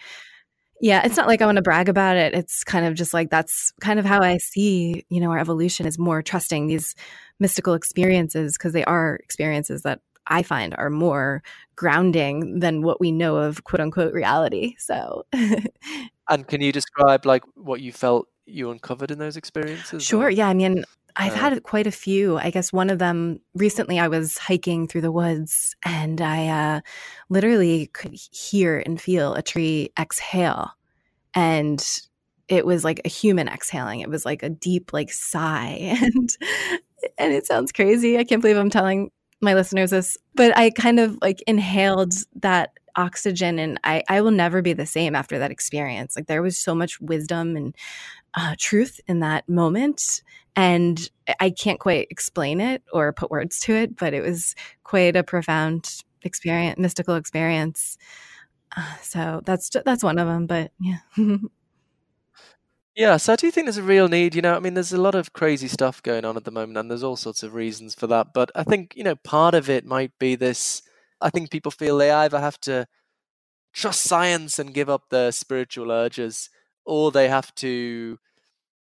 [0.81, 2.35] yeah, it's not like I want to brag about it.
[2.35, 5.87] It's kind of just like that's kind of how I see, you know, our evolution
[5.87, 6.95] is more trusting these
[7.39, 11.43] mystical experiences because they are experiences that I find are more
[11.77, 14.75] grounding than what we know of quote unquote reality.
[14.79, 15.27] So,
[16.29, 20.03] and can you describe like what you felt you uncovered in those experiences?
[20.03, 20.25] Sure.
[20.25, 20.31] Or?
[20.31, 20.49] Yeah.
[20.49, 20.85] I mean,
[21.17, 22.39] I've uh, had quite a few.
[22.39, 26.81] I guess one of them recently, I was hiking through the woods and I uh,
[27.29, 30.71] literally could hear and feel a tree exhale.
[31.35, 31.85] And
[32.49, 34.01] it was like a human exhaling.
[34.01, 35.97] It was like a deep, like sigh.
[36.13, 36.31] And
[37.17, 38.19] and it sounds crazy.
[38.19, 42.73] I can't believe I'm telling my listeners this, but I kind of like inhaled that
[42.97, 46.17] oxygen and I, I will never be the same after that experience.
[46.17, 47.75] Like there was so much wisdom and
[48.35, 50.23] uh, truth in that moment.
[50.57, 51.09] And
[51.39, 54.55] I can't quite explain it or put words to it, but it was
[54.85, 57.97] quite a profound experience, mystical experience.
[58.77, 60.47] Uh, so that's that's one of them.
[60.47, 60.99] But yeah.
[62.97, 64.35] Yeah, so I do think there's a real need.
[64.35, 66.77] You know, I mean, there's a lot of crazy stuff going on at the moment,
[66.77, 68.35] and there's all sorts of reasons for that.
[68.35, 70.83] But I think, you know, part of it might be this
[71.21, 72.87] I think people feel they either have to
[73.73, 76.51] trust science and give up their spiritual urges,
[76.91, 78.19] or they have to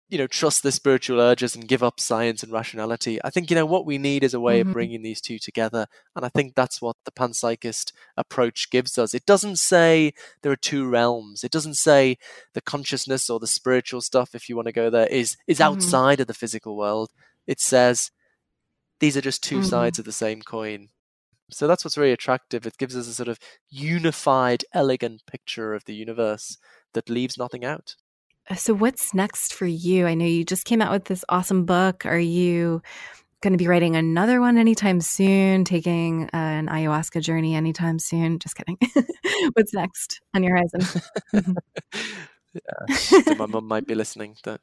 [0.09, 3.19] you know trust the spiritual urges and give up science and rationality.
[3.23, 4.69] I think you know what we need is a way mm-hmm.
[4.69, 9.13] of bringing these two together and i think that's what the panpsychist approach gives us.
[9.13, 11.43] It doesn't say there are two realms.
[11.43, 12.17] It doesn't say
[12.53, 15.73] the consciousness or the spiritual stuff if you want to go there is is mm-hmm.
[15.73, 17.11] outside of the physical world.
[17.47, 18.11] It says
[18.99, 19.65] these are just 2 mm-hmm.
[19.65, 20.89] sides of the same coin.
[21.51, 22.65] So that's what's really attractive.
[22.65, 23.39] It gives us a sort of
[23.69, 26.57] unified elegant picture of the universe
[26.95, 27.95] that leaves nothing out
[28.49, 30.05] uh, so, what's next for you?
[30.05, 32.05] I know you just came out with this awesome book.
[32.05, 32.81] Are you
[33.41, 35.65] going to be writing another one anytime soon?
[35.65, 38.37] Taking uh, an ayahuasca journey anytime soon?
[38.37, 38.77] Just kidding.
[39.53, 41.01] what's next on your horizon?
[42.53, 44.35] yeah, so my mum might be listening.
[44.43, 44.61] But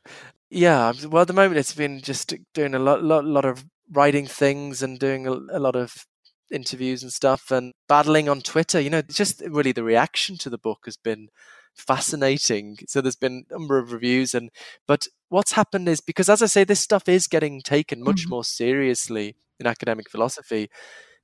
[0.48, 4.26] yeah, well, at the moment it's been just doing a lot, lot, lot of writing
[4.26, 6.06] things and doing a, a lot of
[6.52, 8.78] interviews and stuff and battling on Twitter.
[8.78, 11.30] You know, just really the reaction to the book has been
[11.74, 12.78] fascinating.
[12.86, 14.50] So there's been a number of reviews, and
[14.86, 18.30] but what's happened is because, as I say, this stuff is getting taken much mm-hmm.
[18.30, 20.68] more seriously in academic philosophy.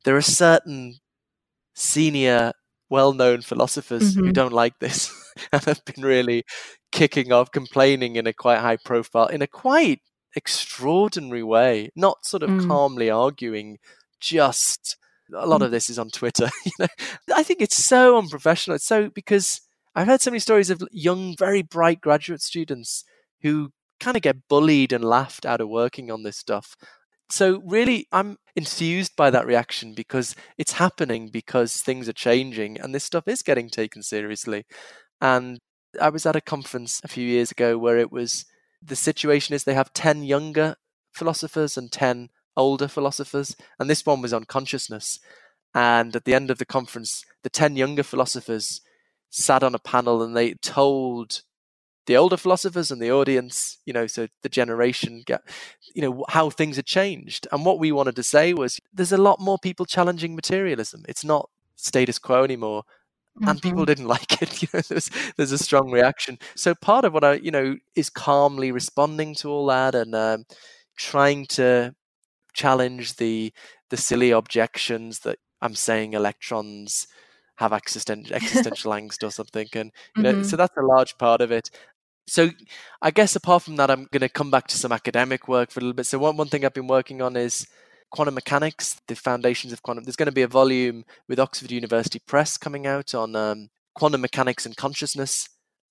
[0.04, 0.98] There are certain
[1.74, 2.52] senior,
[2.88, 4.26] well-known philosophers mm-hmm.
[4.26, 5.12] who don't like this
[5.52, 6.44] and have been really
[6.92, 10.00] kicking off, complaining in a quite high profile, in a quite
[10.34, 12.66] extraordinary way, not sort of mm.
[12.66, 13.78] calmly arguing,
[14.20, 14.96] just
[15.34, 15.66] a lot mm.
[15.66, 16.48] of this is on Twitter.
[16.64, 16.86] you know,
[17.34, 18.76] I think it's so unprofessional.
[18.76, 19.60] It's so because
[19.98, 23.02] I've heard so many stories of young, very bright graduate students
[23.42, 26.76] who kind of get bullied and laughed out of working on this stuff.
[27.30, 32.94] So, really, I'm enthused by that reaction because it's happening because things are changing and
[32.94, 34.66] this stuff is getting taken seriously.
[35.20, 35.58] And
[36.00, 38.44] I was at a conference a few years ago where it was
[38.80, 40.76] the situation is they have 10 younger
[41.12, 43.56] philosophers and 10 older philosophers.
[43.80, 45.18] And this one was on consciousness.
[45.74, 48.80] And at the end of the conference, the 10 younger philosophers
[49.30, 51.42] sat on a panel and they told
[52.06, 55.42] the older philosophers and the audience, you know, so the generation get,
[55.94, 57.46] you know, how things had changed.
[57.52, 61.04] And what we wanted to say was there's a lot more people challenging materialism.
[61.06, 62.84] It's not status quo anymore.
[63.38, 63.48] Mm-hmm.
[63.48, 63.84] And people mm-hmm.
[63.84, 64.62] didn't like it.
[64.62, 66.38] You know, there's there's a strong reaction.
[66.56, 70.44] So part of what I, you know, is calmly responding to all that and um,
[70.96, 71.94] trying to
[72.54, 73.52] challenge the
[73.90, 77.06] the silly objections that I'm saying electrons
[77.58, 80.42] have existential existential angst or something and you know mm-hmm.
[80.42, 81.70] so that's a large part of it
[82.28, 82.50] So
[83.00, 85.80] I guess apart from that, I'm going to come back to some academic work for
[85.80, 86.06] a little bit.
[86.06, 87.66] So one, one thing I've been working on is
[88.10, 90.04] quantum mechanics, the foundations of quantum.
[90.04, 94.20] There's going to be a volume with Oxford University Press coming out on um, quantum
[94.20, 95.48] mechanics and consciousness.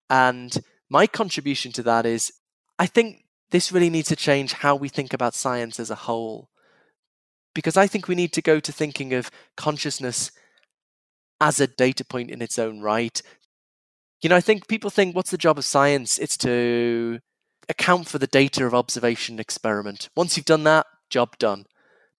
[0.10, 0.56] And
[0.90, 2.32] my contribution to that is
[2.78, 6.50] I think this really needs to change how we think about science as a whole.
[7.56, 10.32] Because I think we need to go to thinking of consciousness
[11.40, 13.22] as a data point in its own right,
[14.22, 16.18] you know, I think people think, what's the job of science?
[16.18, 17.20] It's to
[17.70, 20.10] account for the data of observation experiment.
[20.16, 21.66] Once you've done that, job done.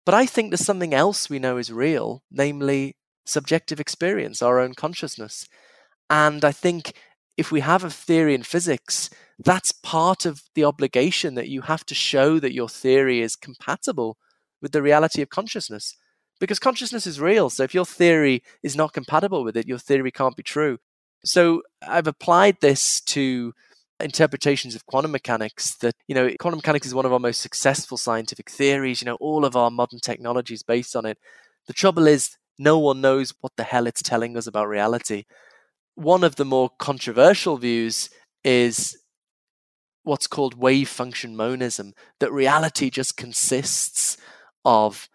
[0.06, 2.96] But I think there's something else we know is real, namely
[3.26, 5.46] subjective experience, our own consciousness.
[6.08, 6.92] And I think
[7.36, 11.84] if we have a theory in physics, that's part of the obligation that you have
[11.86, 14.16] to show that your theory is compatible
[14.62, 15.96] with the reality of consciousness.
[16.40, 17.50] Because consciousness is real.
[17.50, 20.78] So if your theory is not compatible with it, your theory can't be true.
[21.24, 23.52] So I've applied this to
[24.00, 27.96] interpretations of quantum mechanics that you know quantum mechanics is one of our most successful
[27.96, 31.18] scientific theories you know all of our modern technology is based on it
[31.66, 35.24] the trouble is no one knows what the hell it's telling us about reality
[35.96, 38.08] one of the more controversial views
[38.44, 38.96] is
[40.04, 44.16] what's called wave function monism that reality just consists
[44.64, 45.08] of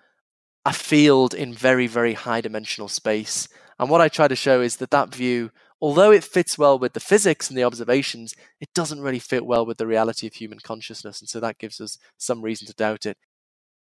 [0.65, 3.47] a field in very very high dimensional space
[3.79, 5.51] and what i try to show is that that view
[5.83, 9.65] although it fits well with the physics and the observations, it doesn't really fit well
[9.65, 11.19] with the reality of human consciousness.
[11.19, 13.17] And so that gives us some reason to doubt it.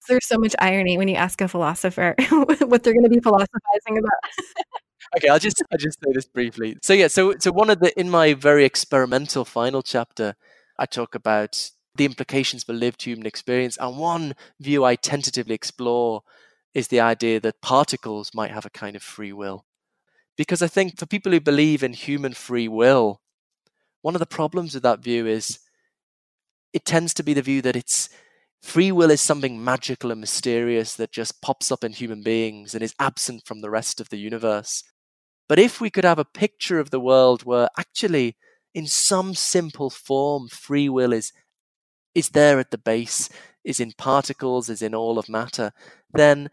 [0.08, 3.98] There's so much irony when you ask a philosopher what they're going to be philosophizing
[3.98, 4.56] about.
[5.16, 6.76] okay, I'll just I'll just say this briefly.
[6.82, 10.34] So yeah, so so one of the in my very experimental final chapter,
[10.78, 16.22] I talk about the implications for lived human experience, and one view I tentatively explore
[16.76, 19.64] is the idea that particles might have a kind of free will.
[20.36, 23.22] Because I think for people who believe in human free will,
[24.02, 25.58] one of the problems with that view is
[26.74, 28.10] it tends to be the view that it's
[28.60, 32.82] free will is something magical and mysterious that just pops up in human beings and
[32.82, 34.84] is absent from the rest of the universe.
[35.48, 38.36] But if we could have a picture of the world where actually,
[38.74, 41.32] in some simple form, free will is
[42.14, 43.30] is there at the base,
[43.66, 45.72] is in particles, is in all of matter,
[46.14, 46.48] then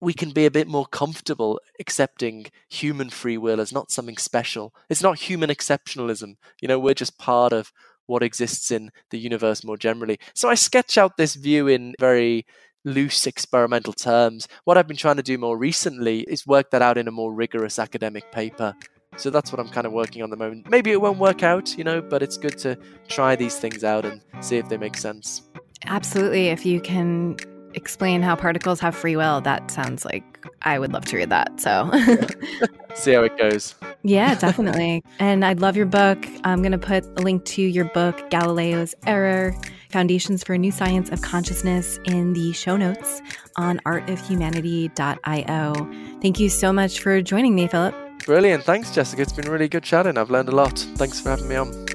[0.00, 4.72] we can be a bit more comfortable accepting human free will as not something special.
[4.88, 6.36] It's not human exceptionalism.
[6.60, 7.72] You know, we're just part of
[8.06, 10.18] what exists in the universe more generally.
[10.34, 12.46] So I sketch out this view in very
[12.84, 14.48] loose experimental terms.
[14.64, 17.34] What I've been trying to do more recently is work that out in a more
[17.34, 18.74] rigorous academic paper.
[19.16, 20.70] So that's what I'm kind of working on at the moment.
[20.70, 22.78] Maybe it won't work out, you know, but it's good to
[23.08, 25.47] try these things out and see if they make sense.
[25.86, 26.48] Absolutely.
[26.48, 27.36] If you can
[27.74, 30.24] explain how particles have free will, that sounds like
[30.62, 31.60] I would love to read that.
[31.60, 31.90] So,
[32.94, 33.74] see how it goes.
[34.02, 35.02] Yeah, definitely.
[35.18, 36.26] and I'd love your book.
[36.44, 39.54] I'm going to put a link to your book, Galileo's Error
[39.90, 43.22] Foundations for a New Science of Consciousness, in the show notes
[43.56, 46.20] on artofhumanity.io.
[46.20, 47.94] Thank you so much for joining me, Philip.
[48.26, 48.64] Brilliant.
[48.64, 49.22] Thanks, Jessica.
[49.22, 50.18] It's been really good chatting.
[50.18, 50.78] I've learned a lot.
[50.96, 51.87] Thanks for having me on.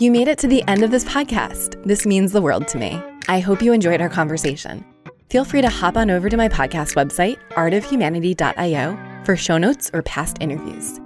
[0.00, 1.84] You made it to the end of this podcast.
[1.84, 2.98] This means the world to me.
[3.28, 4.82] I hope you enjoyed our conversation.
[5.28, 10.00] Feel free to hop on over to my podcast website, artofhumanity.io, for show notes or
[10.00, 10.98] past interviews.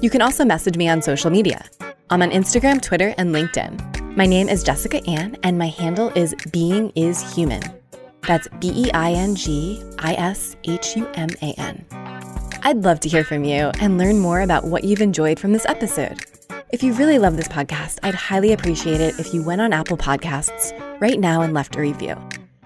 [0.00, 1.62] You can also message me on social media.
[2.08, 4.16] I'm on Instagram, Twitter, and LinkedIn.
[4.16, 7.60] My name is Jessica Ann, and my handle is Being is Human.
[8.26, 11.84] That's B E I N G I S H U M A N.
[12.62, 15.66] I'd love to hear from you and learn more about what you've enjoyed from this
[15.66, 16.24] episode.
[16.70, 19.96] If you really love this podcast, I'd highly appreciate it if you went on Apple
[19.96, 22.14] Podcasts right now and left a review.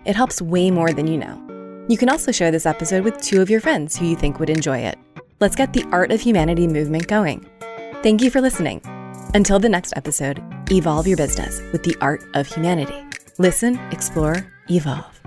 [0.05, 1.87] It helps way more than you know.
[1.89, 4.51] You can also share this episode with two of your friends who you think would
[4.51, 4.99] enjoy it.
[5.39, 7.49] Let's get the Art of Humanity movement going.
[8.03, 8.83] Thank you for listening.
[9.35, 13.05] Until the next episode, evolve your business with the art of humanity.
[13.39, 15.21] Listen, explore, evolve.